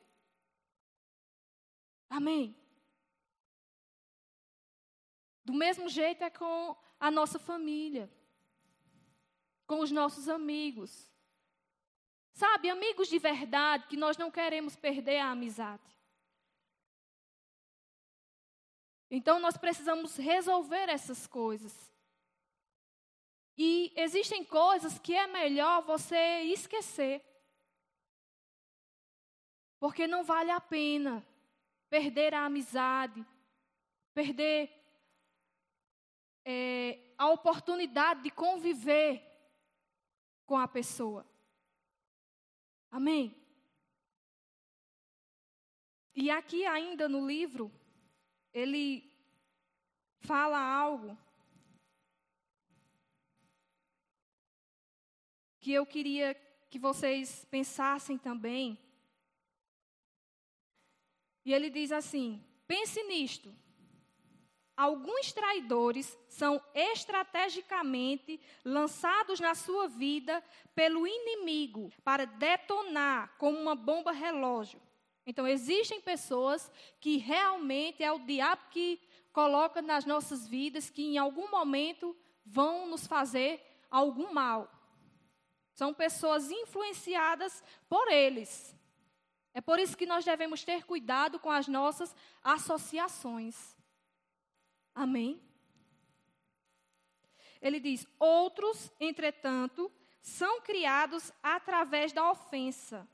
Amém? 2.08 2.56
Do 5.44 5.52
mesmo 5.52 5.88
jeito 5.88 6.24
é 6.24 6.30
com 6.30 6.74
a 6.98 7.10
nossa 7.10 7.38
família, 7.38 8.10
com 9.66 9.80
os 9.80 9.90
nossos 9.90 10.28
amigos. 10.28 11.12
Sabe, 12.32 12.70
amigos 12.70 13.08
de 13.08 13.18
verdade, 13.18 13.86
que 13.86 13.96
nós 13.96 14.16
não 14.16 14.30
queremos 14.30 14.74
perder 14.74 15.18
a 15.18 15.30
amizade. 15.30 15.94
Então 19.10 19.38
nós 19.38 19.56
precisamos 19.56 20.16
resolver 20.16 20.88
essas 20.88 21.26
coisas. 21.26 21.93
E 23.56 23.92
existem 23.96 24.44
coisas 24.44 24.98
que 24.98 25.14
é 25.14 25.26
melhor 25.26 25.82
você 25.82 26.40
esquecer. 26.42 27.24
Porque 29.78 30.06
não 30.06 30.24
vale 30.24 30.50
a 30.50 30.60
pena 30.60 31.24
perder 31.88 32.34
a 32.34 32.46
amizade, 32.46 33.24
perder 34.12 34.70
é, 36.44 37.14
a 37.16 37.28
oportunidade 37.28 38.22
de 38.22 38.30
conviver 38.30 39.22
com 40.44 40.56
a 40.56 40.66
pessoa. 40.66 41.26
Amém? 42.90 43.34
E 46.14 46.30
aqui 46.30 46.64
ainda 46.64 47.08
no 47.08 47.26
livro, 47.26 47.72
ele 48.52 49.12
fala 50.20 50.58
algo 50.58 51.18
que 55.64 55.72
eu 55.72 55.86
queria 55.86 56.36
que 56.68 56.78
vocês 56.78 57.46
pensassem 57.50 58.18
também. 58.18 58.78
E 61.42 61.54
ele 61.54 61.70
diz 61.70 61.90
assim: 61.90 62.44
pense 62.66 63.02
nisto. 63.04 63.50
Alguns 64.76 65.32
traidores 65.32 66.18
são 66.28 66.62
estrategicamente 66.74 68.38
lançados 68.62 69.40
na 69.40 69.54
sua 69.54 69.88
vida 69.88 70.44
pelo 70.74 71.06
inimigo 71.06 71.90
para 72.02 72.26
detonar 72.26 73.34
como 73.38 73.58
uma 73.58 73.74
bomba 73.74 74.12
relógio. 74.12 74.82
Então, 75.24 75.48
existem 75.48 75.98
pessoas 75.98 76.70
que 77.00 77.16
realmente 77.16 78.02
é 78.02 78.12
o 78.12 78.18
diabo 78.18 78.68
que 78.70 79.00
coloca 79.32 79.80
nas 79.80 80.04
nossas 80.04 80.46
vidas 80.46 80.90
que 80.90 81.04
em 81.04 81.16
algum 81.16 81.50
momento 81.50 82.14
vão 82.44 82.86
nos 82.86 83.06
fazer 83.06 83.64
algum 83.90 84.30
mal. 84.30 84.73
São 85.74 85.92
pessoas 85.92 86.50
influenciadas 86.50 87.62
por 87.88 88.08
eles. 88.08 88.74
É 89.52 89.60
por 89.60 89.78
isso 89.78 89.96
que 89.96 90.06
nós 90.06 90.24
devemos 90.24 90.64
ter 90.64 90.84
cuidado 90.84 91.38
com 91.38 91.50
as 91.50 91.68
nossas 91.68 92.14
associações. 92.42 93.76
Amém? 94.94 95.42
Ele 97.60 97.80
diz: 97.80 98.06
Outros, 98.18 98.90
entretanto, 99.00 99.90
são 100.20 100.60
criados 100.60 101.32
através 101.42 102.12
da 102.12 102.30
ofensa, 102.30 103.06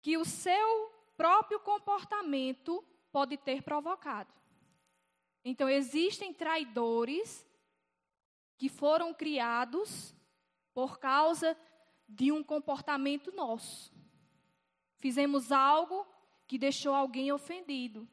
que 0.00 0.16
o 0.16 0.24
seu 0.24 0.92
próprio 1.16 1.58
comportamento 1.60 2.84
pode 3.10 3.36
ter 3.36 3.62
provocado. 3.62 4.32
Então, 5.44 5.68
existem 5.68 6.32
traidores 6.32 7.46
que 8.56 8.68
foram 8.68 9.12
criados 9.12 10.15
por 10.76 10.98
causa 10.98 11.56
de 12.06 12.30
um 12.30 12.44
comportamento 12.44 13.32
nosso. 13.32 13.90
Fizemos 14.98 15.50
algo 15.50 16.06
que 16.46 16.58
deixou 16.58 16.94
alguém 16.94 17.32
ofendido. 17.32 18.06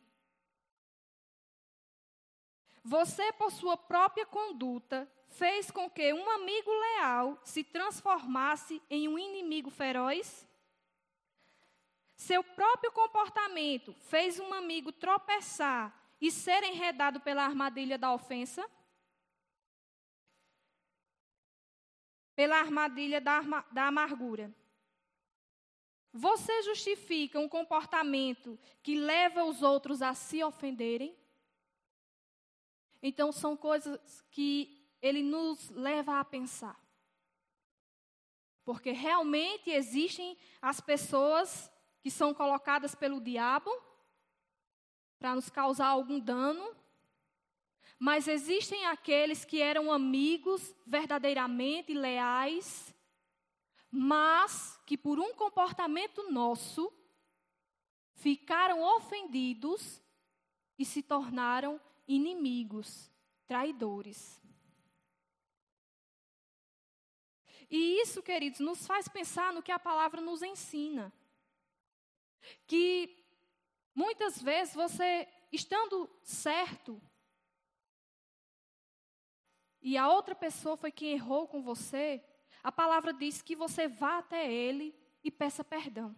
Você, 2.82 3.34
por 3.34 3.52
sua 3.52 3.76
própria 3.76 4.26
conduta, 4.26 5.12
fez 5.28 5.70
com 5.70 5.90
que 5.90 6.14
um 6.14 6.30
amigo 6.30 6.72
leal 6.72 7.38
se 7.44 7.66
transformasse 7.66 8.82
em 8.90 9.10
um 9.10 9.20
inimigo 9.20 9.70
feroz? 9.70 10.48
Seu 12.16 12.46
próprio 12.46 12.94
comportamento 12.94 13.94
fez 13.96 14.40
um 14.40 14.54
amigo 14.54 14.90
tropeçar 14.94 15.94
e 16.22 16.32
ser 16.32 16.64
enredado 16.64 17.20
pela 17.20 17.44
armadilha 17.44 17.98
da 17.98 18.14
ofensa? 18.14 18.66
Pela 22.36 22.58
armadilha 22.58 23.22
da, 23.22 23.42
da 23.72 23.88
amargura. 23.88 24.54
Você 26.12 26.62
justifica 26.64 27.40
um 27.40 27.50
comportamento 27.50 28.60
que 28.84 28.96
leva 28.96 29.44
os 29.44 29.64
outros 29.64 30.02
a 30.02 30.14
se 30.14 30.44
ofenderem? 30.44 31.18
Então, 33.02 33.32
são 33.32 33.58
coisas 33.58 34.22
que 34.30 34.88
ele 35.02 35.24
nos 35.24 35.70
leva 35.72 36.20
a 36.20 36.24
pensar. 36.24 36.80
Porque 38.64 38.92
realmente 38.92 39.70
existem 39.70 40.38
as 40.62 40.80
pessoas 40.80 41.70
que 42.00 42.12
são 42.12 42.34
colocadas 42.34 42.94
pelo 42.96 43.20
diabo 43.20 43.70
para 45.18 45.36
nos 45.36 45.50
causar 45.50 45.88
algum 45.88 46.20
dano, 46.20 46.76
mas 48.00 48.28
existem 48.28 48.86
aqueles 48.86 49.46
que 49.46 49.62
eram 49.62 49.92
amigos 49.92 50.76
verdadeiramente 50.86 51.94
leais, 51.94 52.94
mas 53.90 54.80
que 54.86 54.98
por 54.98 55.20
um 55.20 55.34
comportamento 55.34 56.32
nosso 56.32 56.92
ficaram 58.16 58.82
ofendidos 58.82 60.02
e 60.78 60.86
se 60.86 61.02
tornaram 61.04 61.80
inimigos, 62.08 63.12
traidores. 63.46 64.42
E 67.70 68.02
isso, 68.02 68.22
queridos, 68.22 68.60
nos 68.60 68.86
faz 68.86 69.08
pensar 69.08 69.52
no 69.52 69.64
que 69.64 69.72
a 69.72 69.80
palavra 69.80 70.22
nos 70.22 70.44
ensina. 70.44 71.12
Que 72.68 73.26
muitas 73.96 74.42
vezes 74.42 74.76
você, 74.76 75.28
estando 75.52 76.10
certo, 76.22 77.02
e 79.84 79.98
a 79.98 80.10
outra 80.10 80.34
pessoa 80.34 80.78
foi 80.78 80.92
quem 80.92 81.12
errou 81.12 81.46
com 81.46 81.62
você, 81.62 82.24
a 82.64 82.72
palavra 82.72 83.14
diz 83.14 83.42
que 83.42 83.56
você 83.56 83.88
vá 83.88 84.20
até 84.20 84.52
ele 84.52 84.96
e 85.22 85.30
peça 85.30 85.64
perdão. 85.64 86.16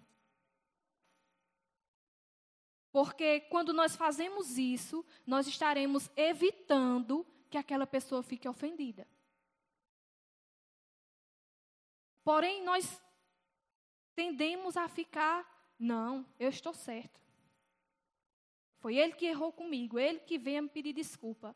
Porque 2.91 3.41
quando 3.41 3.73
nós 3.73 3.95
fazemos 3.95 4.57
isso, 4.57 5.03
nós 5.25 5.47
estaremos 5.47 6.09
evitando 6.15 7.25
que 7.49 7.57
aquela 7.57 7.87
pessoa 7.87 8.21
fique 8.21 8.47
ofendida. 8.47 9.07
Porém, 12.23 12.63
nós 12.63 13.01
tendemos 14.15 14.77
a 14.77 14.87
ficar, 14.87 15.73
não, 15.77 16.25
eu 16.39 16.49
estou 16.49 16.73
certo. 16.73 17.19
Foi 18.77 18.95
ele 18.95 19.13
que 19.13 19.25
errou 19.25 19.51
comigo, 19.51 19.97
ele 19.97 20.19
que 20.19 20.37
veio 20.37 20.63
me 20.63 20.69
pedir 20.69 20.93
desculpa. 20.93 21.55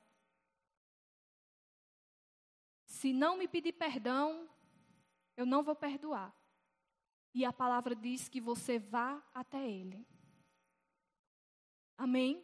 Se 3.00 3.14
não 3.14 3.38
me 3.38 3.47
pedir 3.47 3.72
perdão, 3.72 4.50
eu 5.38 5.45
não 5.45 5.64
vou 5.64 5.74
perdoar. 5.74 6.36
E 7.34 7.45
a 7.45 7.54
palavra 7.54 7.95
diz 7.95 8.28
que 8.28 8.41
você 8.41 8.78
vá 8.78 9.26
até 9.34 9.72
ele. 9.72 10.06
Amém? 11.97 12.43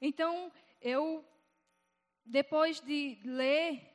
Então, 0.00 0.52
eu, 0.80 1.24
depois 2.24 2.80
de 2.80 3.16
ler 3.24 3.94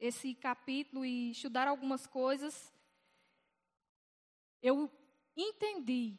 esse 0.00 0.34
capítulo 0.34 1.04
e 1.04 1.32
estudar 1.32 1.68
algumas 1.68 2.06
coisas, 2.06 2.72
eu 4.62 4.90
entendi 5.36 6.16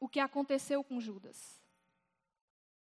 o 0.00 0.08
que 0.08 0.18
aconteceu 0.18 0.82
com 0.82 0.98
Judas. 0.98 1.61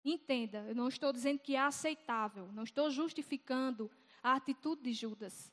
Entenda, 0.04 0.64
eu 0.68 0.74
não 0.74 0.88
estou 0.88 1.12
dizendo 1.12 1.38
que 1.38 1.54
é 1.54 1.60
aceitável, 1.60 2.50
não 2.52 2.64
estou 2.64 2.90
justificando 2.90 3.90
a 4.22 4.34
atitude 4.34 4.82
de 4.82 4.92
Judas. 4.92 5.52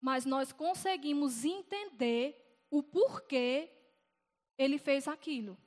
Mas 0.00 0.24
nós 0.24 0.52
conseguimos 0.52 1.44
entender 1.44 2.64
o 2.70 2.82
porquê 2.82 3.70
ele 4.56 4.78
fez 4.78 5.08
aquilo. 5.08 5.58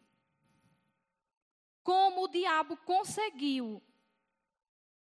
Como 1.84 2.24
o 2.24 2.28
diabo 2.28 2.78
conseguiu 2.78 3.82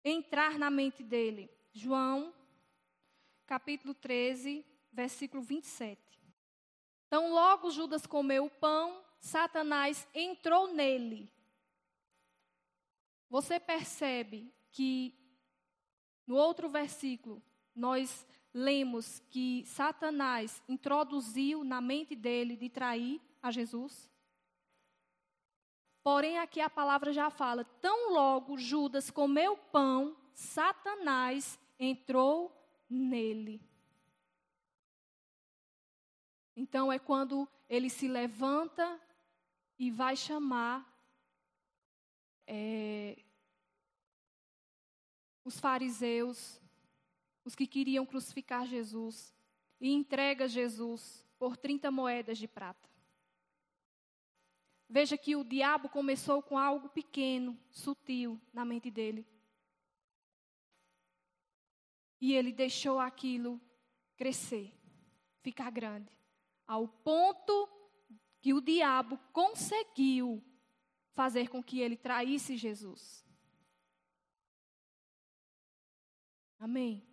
entrar 0.04 0.58
na 0.58 0.70
mente 0.70 1.04
dele? 1.04 1.50
João, 1.74 2.34
capítulo 3.46 3.94
13, 3.94 4.66
versículo 4.92 5.42
27. 5.42 6.02
Então, 7.08 7.32
logo 7.32 7.72
Judas 7.72 8.06
comeu 8.06 8.46
o 8.46 8.50
pão, 8.50 9.04
Satanás 9.20 10.08
entrou 10.14 10.68
nele. 10.74 11.32
Você 13.34 13.60
percebe 13.60 14.54
que 14.70 15.12
no 16.28 16.36
outro 16.36 16.70
versículo 16.70 17.42
nós 17.74 18.28
lemos 18.54 19.24
que 19.32 19.66
Satanás 19.66 20.62
introduziu 20.70 21.64
na 21.64 21.82
mente 21.82 22.16
dele 22.16 22.56
de 22.56 22.70
trair 22.70 23.20
a 23.42 23.50
Jesus? 23.50 24.08
Porém, 26.04 26.38
aqui 26.38 26.62
a 26.62 26.70
palavra 26.70 27.12
já 27.12 27.32
fala: 27.32 27.66
tão 27.82 28.14
logo 28.14 28.56
Judas 28.56 29.10
comeu 29.10 29.58
pão, 29.58 30.16
Satanás 30.36 31.60
entrou 31.80 32.56
nele. 32.88 33.68
Então 36.56 36.94
é 36.94 37.00
quando 37.00 37.50
ele 37.68 37.90
se 37.90 38.08
levanta 38.08 39.02
e 39.80 39.90
vai 39.90 40.16
chamar 40.16 40.93
é, 42.48 43.18
os 45.44 45.60
fariseus, 45.60 46.62
os 47.44 47.56
que 47.56 47.68
queriam 47.68 48.06
crucificar 48.06 48.66
Jesus, 48.66 49.34
e 49.80 49.92
entrega 49.92 50.48
Jesus 50.48 51.28
por 51.38 51.58
30 51.58 51.92
moedas 51.92 52.38
de 52.38 52.48
prata. 52.48 52.90
Veja 54.88 55.18
que 55.18 55.36
o 55.36 55.44
diabo 55.44 55.90
começou 55.90 56.42
com 56.42 56.58
algo 56.58 56.88
pequeno, 56.90 57.60
sutil 57.70 58.40
na 58.54 58.64
mente 58.64 58.90
dele. 58.90 59.28
E 62.22 62.34
ele 62.34 62.54
deixou 62.54 63.00
aquilo 63.00 63.60
crescer, 64.16 64.72
ficar 65.42 65.70
grande, 65.72 66.16
ao 66.66 66.88
ponto 66.88 67.68
que 68.40 68.54
o 68.54 68.62
diabo 68.62 69.18
conseguiu 69.34 70.42
fazer 71.14 71.50
com 71.50 71.64
que 71.64 71.80
ele 71.80 71.96
traísse 71.96 72.58
Jesus. 72.58 73.26
Amém. 76.60 77.04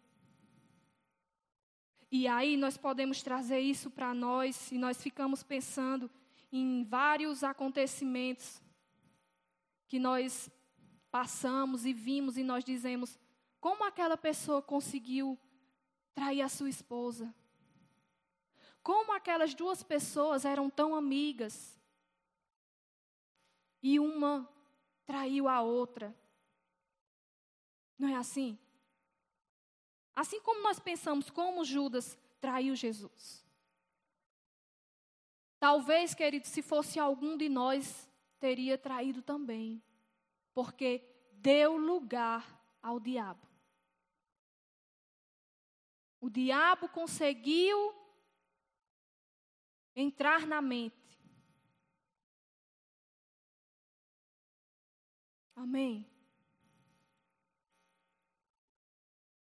E 2.11 2.27
aí 2.27 2.57
nós 2.57 2.77
podemos 2.77 3.23
trazer 3.23 3.61
isso 3.61 3.91
para 3.91 4.13
nós 4.13 4.73
e 4.73 4.79
nós 4.79 5.01
ficamos 5.01 5.43
pensando 5.43 6.11
em 6.53 6.85
vários 6.85 7.45
acontecimentos 7.45 8.61
que 9.87 9.99
nós 9.99 10.51
passamos 11.11 11.85
e 11.85 11.93
vimos 11.93 12.37
e 12.37 12.43
nós 12.43 12.65
dizemos: 12.65 13.19
como 13.61 13.85
aquela 13.85 14.17
pessoa 14.17 14.63
conseguiu 14.63 15.39
trair 16.15 16.43
a 16.43 16.49
sua 16.49 16.69
esposa? 16.69 17.33
Como 18.83 19.13
aquelas 19.13 19.55
duas 19.55 19.83
pessoas 19.83 20.45
eram 20.45 20.71
tão 20.71 20.95
amigas 20.95 21.80
e 23.83 23.99
uma 23.99 24.49
traiu 25.05 25.49
a 25.49 25.61
outra? 25.61 26.15
Não 27.99 28.09
é 28.09 28.17
assim? 28.17 28.59
Assim 30.15 30.41
como 30.41 30.63
nós 30.63 30.79
pensamos 30.79 31.31
como 31.31 31.65
Judas 31.65 32.19
traiu 32.41 32.75
Jesus. 32.75 33.45
Talvez, 35.59 36.15
querido, 36.15 36.47
se 36.47 36.63
fosse 36.63 36.99
algum 36.99 37.37
de 37.37 37.49
nós, 37.49 38.09
teria 38.39 38.79
traído 38.79 39.23
também. 39.23 39.83
Porque 40.55 41.05
deu 41.33 41.77
lugar 41.77 42.59
ao 42.83 42.99
diabo. 42.99 43.47
O 46.21 46.29
diabo 46.29 46.89
conseguiu 46.89 47.95
entrar 49.95 50.47
na 50.47 50.61
mente. 50.61 51.00
Amém. 55.61 56.07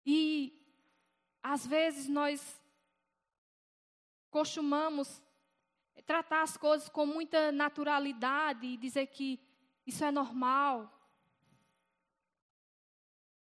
E 0.07 0.57
às 1.43 1.67
vezes 1.67 2.09
nós 2.09 2.63
costumamos 4.31 5.21
tratar 6.07 6.43
as 6.43 6.57
coisas 6.57 6.89
com 6.89 7.05
muita 7.05 7.51
naturalidade 7.51 8.65
e 8.65 8.77
dizer 8.77 9.09
que 9.09 9.41
isso 9.85 10.05
é 10.05 10.13
normal. 10.13 10.89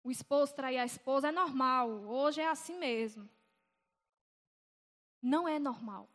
O 0.04 0.12
esposo 0.12 0.54
trair 0.54 0.78
a 0.78 0.86
esposa 0.86 1.30
é 1.30 1.32
normal, 1.32 1.90
hoje 1.90 2.40
é 2.40 2.48
assim 2.48 2.78
mesmo. 2.78 3.28
Não 5.20 5.48
é 5.48 5.58
normal. 5.58 6.08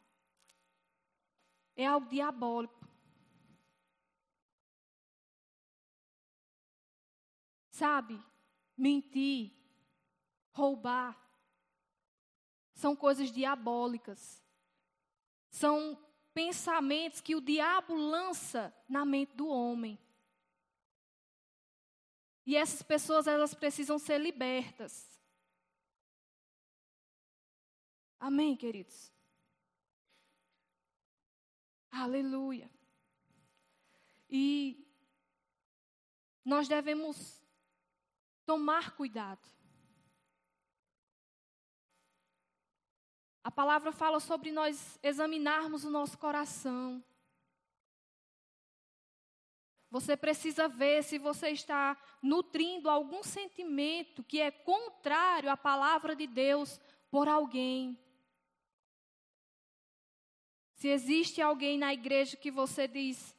É 1.75 1.85
algo 1.85 2.09
diabólico. 2.09 2.84
Sabe? 7.75 8.25
Mentir, 8.77 9.53
roubar, 10.53 11.21
são 12.73 12.95
coisas 12.95 13.33
diabólicas. 13.33 14.41
São 15.51 16.01
pensamentos 16.33 17.21
que 17.21 17.35
o 17.35 17.41
diabo 17.41 17.97
lança 17.97 18.73
na 18.89 19.05
mente 19.05 19.35
do 19.35 19.49
homem. 19.49 19.99
E 22.47 22.55
essas 22.55 22.81
pessoas, 22.81 23.27
elas 23.27 23.55
precisam 23.55 23.99
ser 23.99 24.21
libertas. 24.21 25.21
Amém, 28.21 28.57
queridos? 28.57 29.13
Aleluia. 31.91 32.71
E 34.31 34.89
nós 36.45 36.69
devemos 36.69 37.44
tomar 38.47 38.97
cuidado. 38.97 39.47
A 43.43 43.51
palavra 43.51 43.93
fala 43.93 44.21
sobre 44.21 44.51
nós 44.51 44.99
examinarmos 45.03 45.85
o 45.85 45.91
nosso 45.91 46.17
coração. 46.17 47.05
Você 49.91 50.17
precisa 50.17 50.67
ver 50.67 51.05
se 51.05 51.19
você 51.19 51.51
está 51.51 51.97
nutrindo 52.23 52.89
algum 52.89 53.23
sentimento 53.23 54.25
que 54.25 54.41
é 54.41 54.51
contrário 54.51 55.51
à 55.51 55.57
palavra 55.57 56.17
de 56.17 56.27
Deus 56.27 56.81
por 57.11 57.29
alguém. 57.29 57.99
Se 60.75 60.89
existe 60.89 61.41
alguém 61.41 61.79
na 61.79 61.93
igreja 61.93 62.37
que 62.37 62.51
você 62.51 62.89
diz, 62.89 63.37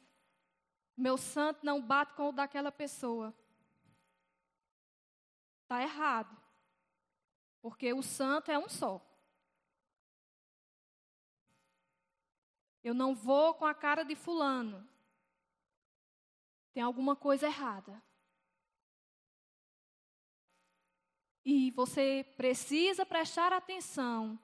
meu 0.96 1.18
santo 1.18 1.66
não 1.66 1.82
bate 1.82 2.14
com 2.14 2.30
o 2.30 2.32
daquela 2.32 2.72
pessoa, 2.72 3.36
está 5.66 5.82
errado. 5.82 6.40
Porque 7.60 7.92
o 7.92 8.02
santo 8.02 8.50
é 8.50 8.58
um 8.58 8.68
só. 8.68 9.04
Eu 12.82 12.94
não 12.94 13.16
vou 13.16 13.52
com 13.54 13.64
a 13.64 13.74
cara 13.74 14.04
de 14.04 14.14
fulano. 14.14 14.88
Tem 16.72 16.82
alguma 16.82 17.16
coisa 17.16 17.46
errada. 17.46 18.00
E 21.44 21.72
você 21.72 22.24
precisa 22.36 23.04
prestar 23.04 23.52
atenção. 23.52 24.38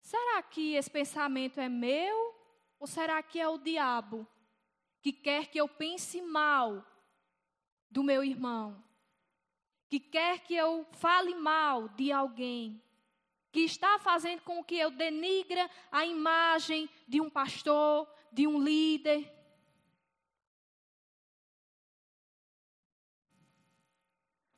Será 0.00 0.40
que 0.42 0.74
esse 0.74 0.90
pensamento 0.90 1.58
é 1.58 1.68
meu? 1.68 2.34
Ou 2.78 2.86
será 2.86 3.20
que 3.22 3.40
é 3.40 3.48
o 3.48 3.58
diabo 3.58 4.26
que 5.00 5.12
quer 5.12 5.50
que 5.50 5.60
eu 5.60 5.68
pense 5.68 6.22
mal 6.22 6.86
do 7.90 8.04
meu 8.04 8.22
irmão? 8.22 8.87
Que 9.88 9.98
quer 9.98 10.40
que 10.40 10.54
eu 10.54 10.86
fale 10.92 11.34
mal 11.34 11.88
de 11.88 12.12
alguém? 12.12 12.82
Que 13.50 13.60
está 13.60 13.98
fazendo 13.98 14.42
com 14.42 14.62
que 14.62 14.76
eu 14.76 14.90
denigra 14.90 15.70
a 15.90 16.04
imagem 16.04 16.88
de 17.06 17.20
um 17.20 17.30
pastor, 17.30 18.06
de 18.30 18.46
um 18.46 18.62
líder? 18.62 19.32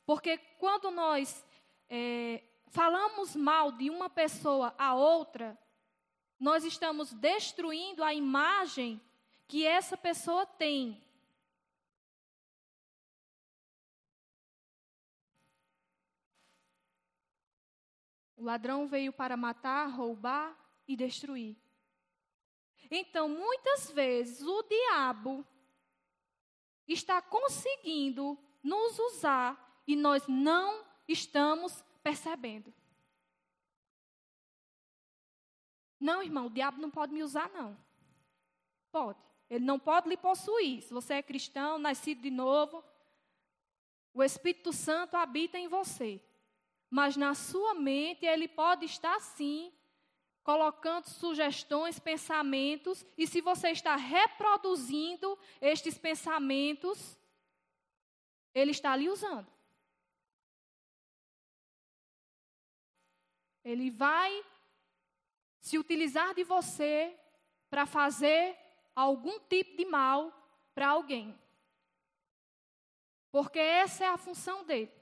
Porque 0.04 0.38
quando 0.58 0.90
nós 0.90 1.46
é, 1.88 2.42
falamos 2.66 3.36
mal 3.36 3.70
de 3.70 3.88
uma 3.88 4.10
pessoa 4.10 4.74
a 4.76 4.92
outra, 4.92 5.56
nós 6.38 6.64
estamos 6.64 7.12
destruindo 7.12 8.02
a 8.02 8.12
imagem 8.12 9.00
que 9.46 9.66
essa 9.66 9.96
pessoa 9.96 10.46
tem. 10.46 11.00
O 18.40 18.44
ladrão 18.44 18.88
veio 18.88 19.12
para 19.12 19.36
matar, 19.36 19.86
roubar 19.90 20.56
e 20.88 20.96
destruir. 20.96 21.58
Então, 22.90 23.28
muitas 23.28 23.90
vezes, 23.90 24.40
o 24.40 24.62
diabo 24.62 25.46
está 26.88 27.20
conseguindo 27.20 28.38
nos 28.62 28.98
usar 28.98 29.82
e 29.86 29.94
nós 29.94 30.26
não 30.26 30.86
estamos 31.06 31.84
percebendo. 32.02 32.72
Não, 36.00 36.22
irmão, 36.22 36.46
o 36.46 36.50
diabo 36.50 36.80
não 36.80 36.90
pode 36.90 37.12
me 37.12 37.22
usar, 37.22 37.50
não. 37.50 37.76
Pode. 38.90 39.18
Ele 39.50 39.66
não 39.66 39.78
pode 39.78 40.08
lhe 40.08 40.16
possuir. 40.16 40.80
Se 40.80 40.94
você 40.94 41.12
é 41.12 41.22
cristão, 41.22 41.78
nascido 41.78 42.22
de 42.22 42.30
novo, 42.30 42.82
o 44.14 44.22
Espírito 44.22 44.72
Santo 44.72 45.14
habita 45.14 45.58
em 45.58 45.68
você. 45.68 46.24
Mas 46.90 47.16
na 47.16 47.34
sua 47.34 47.72
mente 47.74 48.26
ele 48.26 48.48
pode 48.48 48.84
estar 48.84 49.20
sim 49.20 49.72
colocando 50.42 51.06
sugestões, 51.06 52.00
pensamentos, 52.00 53.06
e 53.16 53.26
se 53.26 53.40
você 53.40 53.70
está 53.70 53.94
reproduzindo 53.94 55.38
estes 55.60 55.96
pensamentos, 55.96 57.16
ele 58.52 58.72
está 58.72 58.96
lhe 58.96 59.08
usando. 59.08 59.46
Ele 63.62 63.90
vai 63.90 64.44
se 65.60 65.78
utilizar 65.78 66.34
de 66.34 66.42
você 66.42 67.16
para 67.68 67.86
fazer 67.86 68.58
algum 68.96 69.38
tipo 69.40 69.76
de 69.76 69.84
mal 69.84 70.32
para 70.74 70.88
alguém. 70.88 71.38
Porque 73.30 73.58
essa 73.58 74.04
é 74.04 74.08
a 74.08 74.16
função 74.16 74.64
dele. 74.64 74.99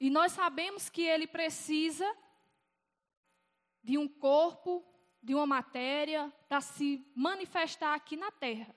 E 0.00 0.08
nós 0.08 0.32
sabemos 0.32 0.88
que 0.88 1.02
ele 1.02 1.26
precisa 1.26 2.10
de 3.82 3.98
um 3.98 4.08
corpo 4.08 4.82
de 5.22 5.34
uma 5.34 5.46
matéria 5.46 6.32
para 6.48 6.62
se 6.62 7.06
manifestar 7.14 7.94
aqui 7.94 8.16
na 8.16 8.30
terra. 8.30 8.74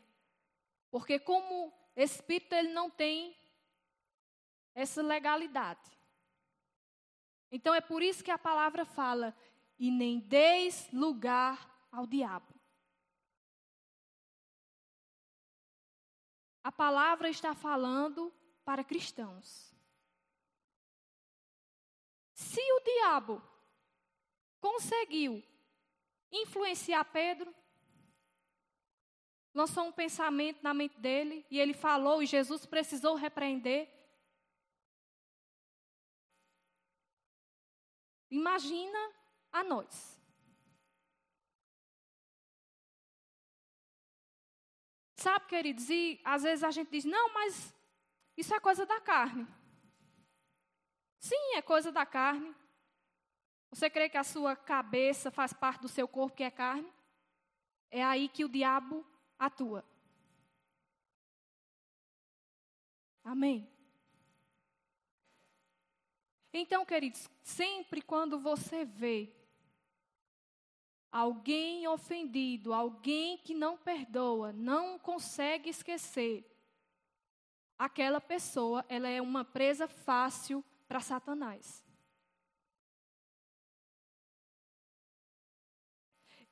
Porque 0.91 1.17
como 1.17 1.73
espírito 1.95 2.53
ele 2.53 2.73
não 2.73 2.89
tem 2.89 3.37
essa 4.75 5.01
legalidade. 5.01 5.91
Então 7.49 7.73
é 7.73 7.79
por 7.79 8.03
isso 8.03 8.23
que 8.23 8.31
a 8.31 8.37
palavra 8.37 8.83
fala: 8.83 9.35
e 9.79 9.89
nem 9.89 10.19
deis 10.19 10.91
lugar 10.91 11.87
ao 11.91 12.05
diabo. 12.05 12.53
A 16.63 16.71
palavra 16.71 17.29
está 17.29 17.53
falando 17.53 18.33
para 18.65 18.83
cristãos. 18.83 19.72
Se 22.43 22.61
o 22.61 22.79
diabo 22.81 23.41
conseguiu 24.59 25.41
influenciar 26.31 27.05
Pedro, 27.05 27.53
lançou 29.53 29.85
um 29.85 29.91
pensamento 29.91 30.61
na 30.61 30.73
mente 30.73 30.99
dele 30.99 31.45
e 31.49 31.59
ele 31.59 31.73
falou 31.73 32.21
e 32.21 32.25
Jesus 32.25 32.65
precisou 32.65 33.15
repreender. 33.15 33.89
Imagina 38.29 38.99
a 39.51 39.63
nós. 39.63 40.19
Sabe, 45.15 45.45
queridos, 45.45 45.89
e 45.89 46.19
às 46.25 46.43
vezes 46.43 46.63
a 46.63 46.71
gente 46.71 46.89
diz: 46.89 47.05
não, 47.05 47.33
mas 47.33 47.73
isso 48.35 48.53
é 48.53 48.59
coisa 48.59 48.85
da 48.85 48.99
carne. 48.99 49.47
Sim, 51.23 51.55
é 51.55 51.61
coisa 51.61 51.89
da 51.89 52.05
carne. 52.05 52.53
Você 53.69 53.89
crê 53.89 54.09
que 54.09 54.17
a 54.17 54.25
sua 54.25 54.57
cabeça 54.57 55.31
faz 55.31 55.53
parte 55.53 55.79
do 55.79 55.87
seu 55.87 56.05
corpo, 56.05 56.35
que 56.35 56.43
é 56.43 56.51
carne? 56.51 56.91
É 57.89 58.03
aí 58.03 58.27
que 58.27 58.43
o 58.43 58.49
diabo 58.49 59.05
atua. 59.39 59.85
Amém? 63.23 63.71
Então, 66.51 66.85
queridos, 66.85 67.29
sempre 67.41 68.01
quando 68.01 68.37
você 68.37 68.83
vê 68.83 69.33
alguém 71.09 71.87
ofendido, 71.87 72.73
alguém 72.73 73.37
que 73.37 73.53
não 73.53 73.77
perdoa, 73.77 74.51
não 74.51 74.99
consegue 74.99 75.69
esquecer, 75.69 76.45
aquela 77.79 78.19
pessoa, 78.19 78.85
ela 78.89 79.07
é 79.07 79.21
uma 79.21 79.45
presa 79.45 79.87
fácil 79.87 80.61
para 80.93 81.01
Satanás. 81.01 81.83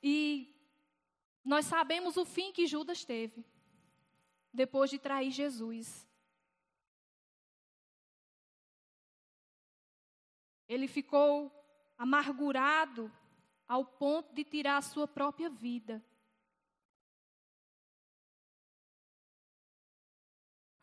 E 0.02 0.52
nós 1.44 1.64
sabemos 1.66 2.16
o 2.16 2.24
fim 2.24 2.52
que 2.52 2.66
Judas 2.66 3.04
teve 3.04 3.46
depois 4.52 4.90
de 4.90 4.98
trair 4.98 5.30
Jesus. 5.30 6.08
Ele 10.68 10.88
ficou 10.88 11.52
amargurado 11.96 13.12
ao 13.68 13.84
ponto 13.84 14.34
de 14.34 14.42
tirar 14.42 14.78
a 14.78 14.82
sua 14.82 15.06
própria 15.06 15.48
vida. 15.48 16.04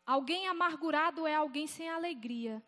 Alguém 0.05 0.47
amargurado 0.47 1.27
é 1.27 1.35
alguém 1.35 1.67
sem 1.67 1.89
alegria. 1.89 2.63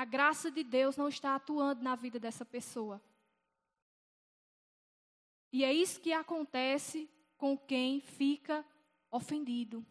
A 0.00 0.04
graça 0.06 0.50
de 0.50 0.64
Deus 0.64 0.96
não 0.96 1.08
está 1.08 1.34
atuando 1.34 1.82
na 1.82 1.94
vida 1.94 2.18
dessa 2.18 2.42
pessoa. 2.42 3.02
E 5.52 5.62
é 5.62 5.70
isso 5.70 6.00
que 6.00 6.10
acontece 6.10 7.06
com 7.36 7.54
quem 7.54 8.00
fica 8.00 8.64
ofendido. 9.10 9.84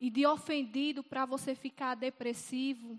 E 0.00 0.10
de 0.10 0.26
ofendido 0.26 1.04
para 1.04 1.24
você 1.24 1.54
ficar 1.54 1.94
depressivo, 1.94 2.98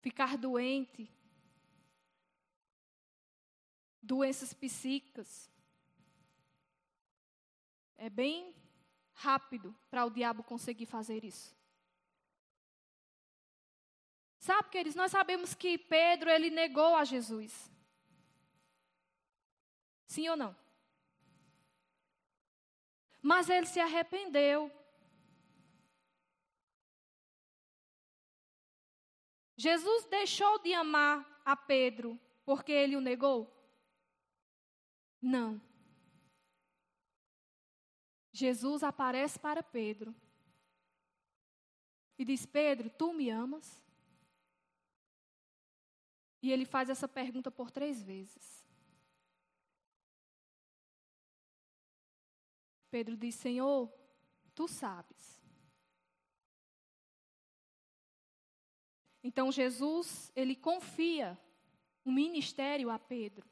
ficar 0.00 0.36
doente, 0.36 1.08
doenças 4.02 4.52
psíquicas. 4.52 5.48
É 7.96 8.10
bem 8.10 8.52
rápido 9.14 9.74
para 9.90 10.04
o 10.04 10.10
diabo 10.10 10.42
conseguir 10.42 10.86
fazer 10.86 11.24
isso. 11.24 11.56
Sabe, 14.38 14.68
queridos, 14.68 14.94
nós 14.94 15.10
sabemos 15.10 15.54
que 15.54 15.78
Pedro, 15.78 16.28
ele 16.28 16.50
negou 16.50 16.94
a 16.96 17.04
Jesus. 17.04 17.70
Sim 20.06 20.28
ou 20.28 20.36
não? 20.36 20.54
Mas 23.22 23.48
ele 23.48 23.66
se 23.66 23.80
arrependeu. 23.80 24.70
Jesus 29.56 30.04
deixou 30.06 30.58
de 30.58 30.74
amar 30.74 31.40
a 31.44 31.56
Pedro 31.56 32.20
porque 32.44 32.70
ele 32.70 32.96
o 32.96 33.00
negou? 33.00 33.50
Não. 35.22 35.58
Jesus 38.34 38.82
aparece 38.82 39.38
para 39.38 39.62
Pedro 39.62 40.12
e 42.18 42.24
diz: 42.24 42.44
Pedro, 42.44 42.90
tu 42.90 43.12
me 43.12 43.30
amas? 43.30 43.80
E 46.42 46.50
ele 46.50 46.64
faz 46.64 46.90
essa 46.90 47.06
pergunta 47.06 47.48
por 47.48 47.70
três 47.70 48.02
vezes. 48.02 48.66
Pedro 52.90 53.16
diz: 53.16 53.36
Senhor, 53.36 53.88
tu 54.52 54.66
sabes. 54.66 55.40
Então 59.22 59.52
Jesus, 59.52 60.32
ele 60.34 60.56
confia 60.56 61.38
o 62.04 62.10
ministério 62.10 62.90
a 62.90 62.98
Pedro. 62.98 63.48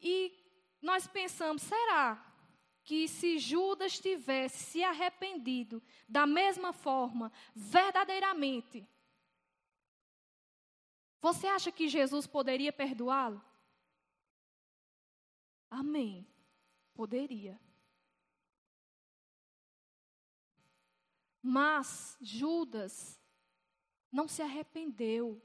E 0.00 0.47
nós 0.80 1.06
pensamos, 1.06 1.62
será 1.62 2.24
que 2.84 3.06
se 3.06 3.38
Judas 3.38 3.98
tivesse 3.98 4.64
se 4.64 4.82
arrependido 4.82 5.82
da 6.08 6.26
mesma 6.26 6.72
forma, 6.72 7.30
verdadeiramente, 7.54 8.88
você 11.20 11.46
acha 11.46 11.72
que 11.72 11.88
Jesus 11.88 12.26
poderia 12.26 12.72
perdoá-lo? 12.72 13.44
Amém. 15.70 16.26
Poderia. 16.94 17.60
Mas 21.42 22.16
Judas 22.20 23.20
não 24.10 24.26
se 24.28 24.42
arrependeu. 24.42 25.42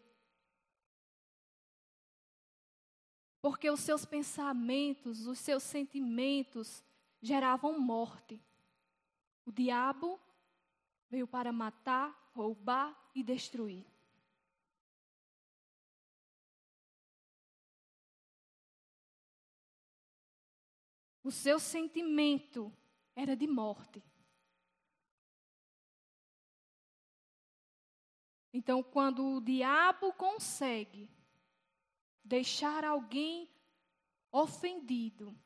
Porque 3.44 3.70
os 3.70 3.82
seus 3.82 4.06
pensamentos, 4.06 5.28
os 5.28 5.38
seus 5.38 5.62
sentimentos 5.62 6.84
geravam 7.22 7.78
morte. 7.78 8.42
O 9.46 9.52
diabo 9.52 10.20
veio 11.12 11.28
para 11.28 11.52
matar, 11.52 12.32
roubar 12.34 12.98
e 13.14 13.22
destruir. 13.22 13.86
o 21.24 21.32
seu 21.32 21.58
sentimento 21.58 22.72
era 23.16 23.36
de 23.36 23.48
morte. 23.48 24.04
Então, 28.52 28.84
quando 28.84 29.38
o 29.38 29.42
diabo 29.42 30.14
consegue 30.14 31.10
deixar 32.24 32.86
alguém 32.86 33.50
ofendido, 34.32 35.38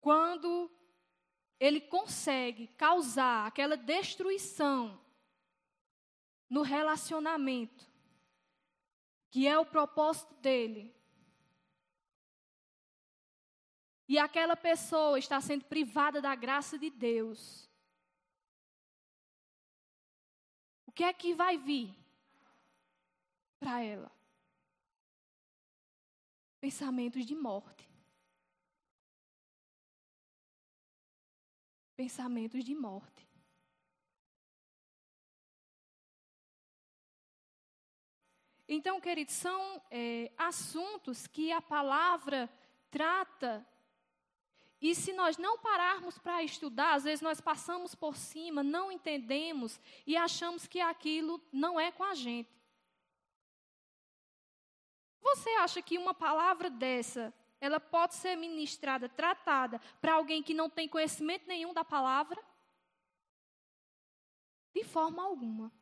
quando 0.00 0.70
ele 1.58 1.80
consegue 1.80 2.68
causar 2.68 3.46
aquela 3.46 3.76
destruição 3.76 5.02
no 6.48 6.62
relacionamento, 6.62 7.90
que 9.30 9.48
é 9.48 9.58
o 9.58 9.64
propósito 9.64 10.34
dele, 10.34 10.94
e 14.06 14.18
aquela 14.18 14.54
pessoa 14.54 15.18
está 15.18 15.40
sendo 15.40 15.64
privada 15.64 16.20
da 16.20 16.34
graça 16.34 16.78
de 16.78 16.90
Deus, 16.90 17.68
o 20.86 20.92
que 20.92 21.02
é 21.02 21.12
que 21.12 21.34
vai 21.34 21.56
vir 21.56 22.03
para 23.64 23.82
ela. 23.82 24.12
Pensamentos 26.60 27.24
de 27.24 27.34
morte. 27.34 27.88
Pensamentos 31.96 32.62
de 32.62 32.74
morte. 32.74 33.26
Então, 38.68 39.00
queridos, 39.00 39.32
são 39.32 39.82
é, 39.90 40.30
assuntos 40.36 41.26
que 41.26 41.50
a 41.50 41.62
palavra 41.62 42.50
trata. 42.90 43.66
E 44.78 44.94
se 44.94 45.14
nós 45.14 45.38
não 45.38 45.58
pararmos 45.58 46.18
para 46.18 46.42
estudar, 46.42 46.94
às 46.94 47.04
vezes 47.04 47.22
nós 47.22 47.40
passamos 47.40 47.94
por 47.94 48.14
cima, 48.14 48.62
não 48.62 48.92
entendemos 48.92 49.80
e 50.06 50.18
achamos 50.18 50.66
que 50.66 50.80
aquilo 50.80 51.40
não 51.50 51.80
é 51.80 51.90
com 51.90 52.04
a 52.04 52.14
gente. 52.14 52.53
Você 55.34 55.50
acha 55.50 55.82
que 55.82 55.98
uma 55.98 56.14
palavra 56.14 56.70
dessa, 56.70 57.32
ela 57.60 57.80
pode 57.80 58.14
ser 58.14 58.36
ministrada, 58.36 59.08
tratada 59.08 59.80
para 60.00 60.14
alguém 60.14 60.42
que 60.42 60.54
não 60.54 60.70
tem 60.70 60.88
conhecimento 60.88 61.46
nenhum 61.46 61.72
da 61.72 61.84
palavra? 61.84 62.42
De 64.72 64.84
forma 64.84 65.22
alguma 65.22 65.72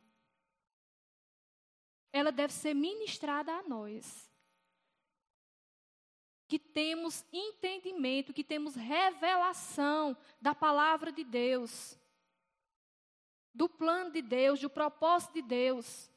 ela 2.13 2.31
deve 2.31 2.53
ser 2.53 2.75
ministrada 2.75 3.51
a 3.51 3.63
nós. 3.63 4.31
Que 6.47 6.59
temos 6.59 7.25
entendimento, 7.33 8.31
que 8.31 8.43
temos 8.43 8.75
revelação 8.75 10.15
da 10.39 10.53
palavra 10.53 11.11
de 11.11 11.23
Deus, 11.23 11.97
do 13.51 13.67
plano 13.67 14.11
de 14.11 14.21
Deus, 14.21 14.59
do 14.59 14.69
propósito 14.69 15.33
de 15.33 15.41
Deus. 15.41 16.11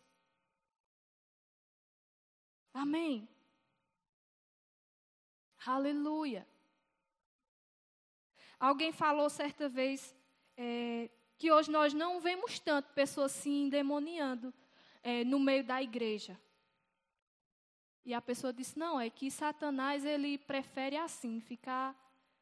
Amém. 2.77 3.27
Aleluia. 5.65 6.47
Alguém 8.61 8.93
falou 8.93 9.31
certa 9.31 9.67
vez 9.67 10.15
é, 10.59 11.09
que 11.39 11.51
hoje 11.51 11.71
nós 11.71 11.95
não 11.95 12.21
vemos 12.21 12.59
tanto 12.59 12.93
pessoas 12.93 13.33
se 13.33 13.49
endemoniando 13.49 14.53
é, 15.03 15.25
no 15.25 15.41
meio 15.41 15.65
da 15.65 15.83
igreja. 15.83 16.39
E 18.05 18.13
a 18.13 18.21
pessoa 18.21 18.53
disse: 18.53 18.79
não, 18.79 19.01
é 19.01 19.09
que 19.09 19.31
Satanás 19.31 20.05
ele 20.05 20.37
prefere 20.37 20.99
assim, 20.99 21.41
ficar 21.41 21.97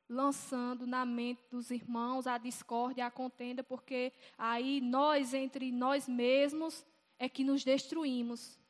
lançando 0.09 0.85
na 0.85 1.07
mente 1.07 1.47
dos 1.49 1.71
irmãos 1.71 2.27
a 2.27 2.39
discórdia, 2.39 3.07
a 3.07 3.11
contenda, 3.11 3.63
porque 3.63 4.13
aí 4.37 4.81
nós, 4.81 5.33
entre 5.33 5.71
nós 5.71 6.09
mesmos, 6.09 6.85
é 7.21 7.29
que 7.29 7.45
nos 7.45 7.63
destruímos. 7.63 8.64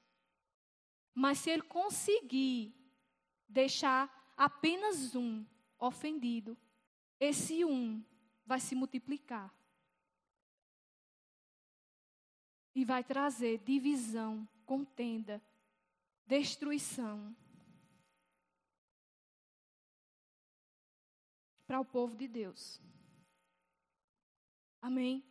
Mas 1.15 1.39
se 1.39 1.51
ele 1.51 1.63
conseguir 1.63 2.75
deixar 3.49 4.35
apenas 4.37 5.15
um 5.15 5.47
ofendido, 5.79 6.59
esse 7.21 7.65
um 7.65 8.05
vai 8.45 8.61
se 8.61 8.75
multiplicar. 8.75 9.55
e 12.75 12.85
vai 12.85 13.05
trazer 13.05 13.59
divisão, 13.59 14.49
contenda, 14.67 15.41
destruição 16.27 17.35
para 21.67 21.81
o 21.81 21.85
povo 21.85 22.17
de 22.17 22.27
Deus. 22.27 22.81
Amém? 24.83 25.25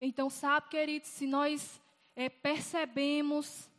Então, 0.00 0.28
sabe, 0.28 0.68
queridos, 0.68 1.08
se 1.10 1.26
nós 1.26 1.80
é, 2.16 2.28
percebemos 2.28 3.70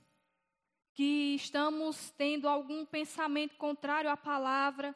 que 0.94 1.36
estamos 1.36 2.12
tendo 2.12 2.48
algum 2.48 2.86
pensamento 2.86 3.58
contrário 3.58 4.10
à 4.10 4.16
palavra, 4.16 4.96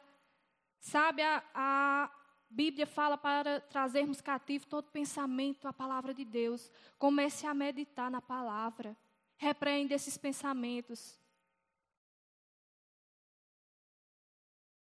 sabe, 0.78 1.22
a, 1.22 1.44
a, 1.54 2.10
Bíblia 2.50 2.86
fala 2.86 3.18
para 3.18 3.60
trazermos 3.60 4.22
cativo 4.22 4.66
todo 4.66 4.90
pensamento 4.90 5.68
à 5.68 5.72
palavra 5.72 6.14
de 6.14 6.24
Deus. 6.24 6.72
Comece 6.98 7.46
a 7.46 7.52
meditar 7.52 8.10
na 8.10 8.22
palavra. 8.22 8.96
Repreende 9.36 9.92
esses 9.92 10.16
pensamentos. 10.16 11.20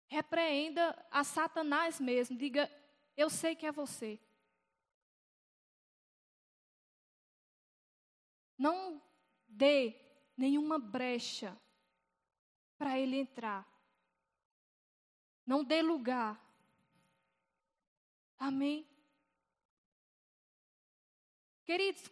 Repreenda 0.08 1.06
a 1.08 1.22
Satanás 1.22 2.00
mesmo. 2.00 2.36
Diga: 2.36 2.68
Eu 3.16 3.30
sei 3.30 3.54
que 3.54 3.64
é 3.64 3.70
você. 3.70 4.18
Não 8.58 9.00
dê 9.46 10.01
nenhuma 10.42 10.76
brecha 10.76 11.56
para 12.76 12.98
ele 12.98 13.16
entrar. 13.16 13.64
Não 15.46 15.62
dê 15.62 15.80
lugar. 15.80 16.36
Amém? 18.36 18.84
Queridos, 21.64 22.10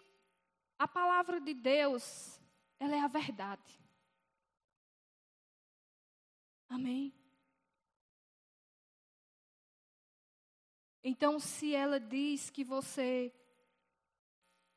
a 0.79 0.87
palavra 0.87 1.41
de 1.41 1.53
Deus, 1.53 2.41
ela 2.79 2.95
é 2.95 3.01
a 3.01 3.09
verdade. 3.09 3.81
Amém? 6.69 7.13
Então, 11.03 11.41
se 11.41 11.75
ela 11.75 11.99
diz 11.99 12.49
que 12.49 12.63
você 12.63 13.35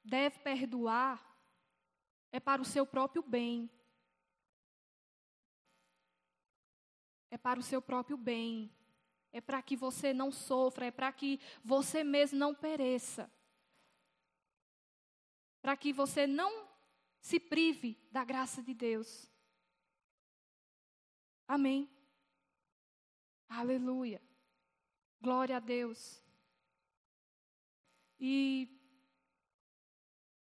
deve 0.04 0.40
perdoar, 0.40 1.33
é 2.34 2.40
para 2.42 2.62
o 2.62 2.66
seu 2.66 2.86
próprio 2.86 3.24
bem. 3.24 3.72
É 7.32 7.38
para 7.38 7.58
o 7.58 7.64
seu 7.64 7.82
próprio 7.82 8.18
bem 8.18 8.70
é 9.34 9.42
para 9.42 9.62
que 9.64 9.76
você 9.76 10.14
não 10.14 10.32
sofra, 10.32 10.86
é 10.86 10.92
para 10.92 11.12
que 11.12 11.40
você 11.64 12.04
mesmo 12.04 12.38
não 12.38 12.54
pereça. 12.54 13.30
Para 15.60 15.76
que 15.76 15.92
você 15.92 16.28
não 16.28 16.70
se 17.20 17.40
prive 17.40 17.98
da 18.12 18.24
graça 18.24 18.62
de 18.62 18.76
Deus. 18.76 19.28
Amém. 21.48 21.90
Aleluia. 23.50 24.22
Glória 25.20 25.58
a 25.58 25.60
Deus. 25.60 26.24
E 28.20 28.70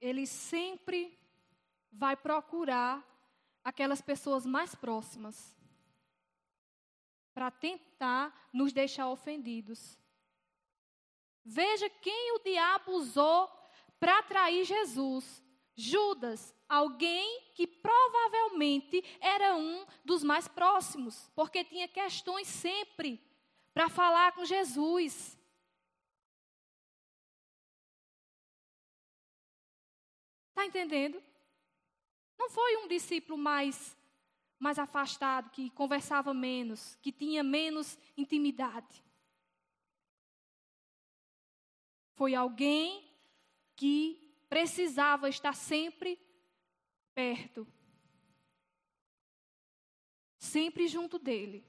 ele 0.02 0.26
sempre 0.26 1.18
vai 1.92 2.16
procurar 2.16 3.06
aquelas 3.64 4.02
pessoas 4.02 4.46
mais 4.46 4.76
próximas 4.76 5.56
para 7.34 7.52
tentar 7.52 8.50
nos 8.52 8.74
deixar 8.74 9.10
ofendidos. 9.10 9.98
Veja 11.44 11.90
quem 11.90 12.34
o 12.36 12.40
diabo 12.40 12.92
usou 12.94 13.50
para 14.00 14.20
atrair 14.20 14.66
Jesus. 14.66 15.44
Judas, 15.76 16.54
alguém 16.68 17.54
que 17.56 17.66
provavelmente 17.66 19.02
era 19.22 19.56
um 19.56 19.86
dos 20.04 20.24
mais 20.24 20.48
próximos, 20.48 21.32
porque 21.34 21.64
tinha 21.64 21.88
questões 21.88 22.48
sempre 22.48 23.24
para 23.74 23.88
falar 23.88 24.34
com 24.34 24.44
Jesus. 24.44 25.40
Está 30.50 30.66
entendendo? 30.66 31.24
Não 32.40 32.50
foi 32.50 32.78
um 32.78 32.88
discípulo 32.88 33.38
mais 33.38 33.96
mais 34.60 34.78
afastado, 34.78 35.50
que 35.52 35.70
conversava 35.70 36.34
menos, 36.34 36.98
que 37.02 37.14
tinha 37.14 37.42
menos 37.42 37.98
intimidade. 38.18 39.02
Foi 42.14 42.36
alguém 42.36 43.10
que 43.78 44.36
precisava 44.50 45.30
estar 45.30 45.56
sempre 45.56 46.20
perto, 47.16 47.66
sempre 50.38 50.90
junto 50.90 51.18
dele. 51.18 51.66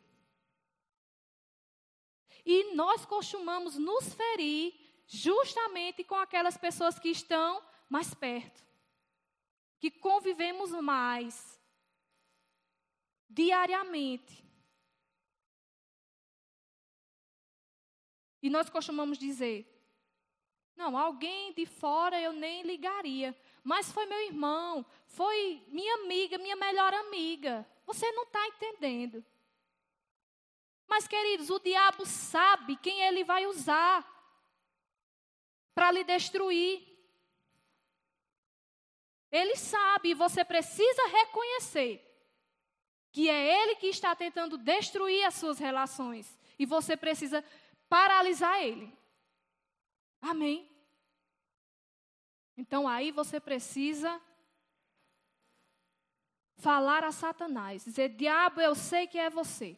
E 2.44 2.74
nós 2.74 3.06
costumamos 3.06 3.76
nos 3.76 4.12
ferir 4.12 4.74
justamente 5.06 6.02
com 6.02 6.16
aquelas 6.16 6.56
pessoas 6.56 6.98
que 6.98 7.10
estão 7.10 7.62
mais 7.88 8.12
perto, 8.14 8.64
que 9.80 9.90
convivemos 9.90 10.70
mais, 10.70 11.58
diariamente. 13.28 14.44
E 18.42 18.50
nós 18.50 18.68
costumamos 18.70 19.18
dizer: 19.18 19.66
não, 20.76 20.96
alguém 20.96 21.52
de 21.52 21.66
fora 21.66 22.20
eu 22.20 22.32
nem 22.32 22.62
ligaria, 22.62 23.36
mas 23.64 23.90
foi 23.90 24.06
meu 24.06 24.20
irmão, 24.26 24.84
foi 25.06 25.64
minha 25.68 25.94
amiga, 25.96 26.38
minha 26.38 26.56
melhor 26.56 26.92
amiga. 26.94 27.66
Você 27.86 28.10
não 28.12 28.24
está 28.24 28.46
entendendo. 28.46 29.24
Mas, 30.86 31.06
queridos, 31.06 31.50
o 31.50 31.58
diabo 31.58 32.04
sabe 32.04 32.76
quem 32.76 33.00
ele 33.02 33.22
vai 33.22 33.46
usar 33.46 34.04
para 35.72 35.92
lhe 35.92 36.02
destruir. 36.02 36.89
Ele 39.30 39.56
sabe, 39.56 40.10
e 40.10 40.14
você 40.14 40.44
precisa 40.44 41.06
reconhecer 41.08 42.06
que 43.12 43.28
é 43.28 43.62
ele 43.62 43.76
que 43.76 43.86
está 43.86 44.14
tentando 44.14 44.56
destruir 44.56 45.24
as 45.24 45.34
suas 45.34 45.58
relações 45.58 46.38
e 46.58 46.64
você 46.64 46.96
precisa 46.96 47.44
paralisar 47.88 48.62
ele. 48.62 48.92
Amém. 50.20 50.68
Então 52.56 52.86
aí 52.86 53.10
você 53.10 53.40
precisa 53.40 54.20
falar 56.56 57.04
a 57.04 57.10
Satanás, 57.10 57.84
dizer: 57.84 58.10
Diabo, 58.10 58.60
eu 58.60 58.74
sei 58.74 59.06
que 59.06 59.18
é 59.18 59.30
você. 59.30 59.76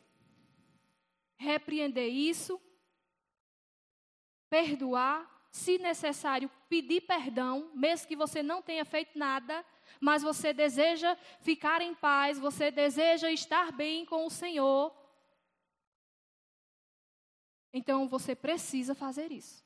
Repreender 1.36 2.08
isso, 2.08 2.60
perdoar, 4.50 5.31
se 5.52 5.76
necessário, 5.76 6.50
pedir 6.66 7.02
perdão, 7.02 7.70
mesmo 7.74 8.08
que 8.08 8.16
você 8.16 8.42
não 8.42 8.62
tenha 8.62 8.86
feito 8.86 9.18
nada, 9.18 9.62
mas 10.00 10.22
você 10.22 10.54
deseja 10.54 11.14
ficar 11.40 11.82
em 11.82 11.94
paz, 11.94 12.38
você 12.38 12.70
deseja 12.70 13.30
estar 13.30 13.70
bem 13.70 14.06
com 14.06 14.24
o 14.24 14.30
Senhor. 14.30 14.96
Então 17.70 18.08
você 18.08 18.34
precisa 18.34 18.94
fazer 18.94 19.30
isso. 19.30 19.61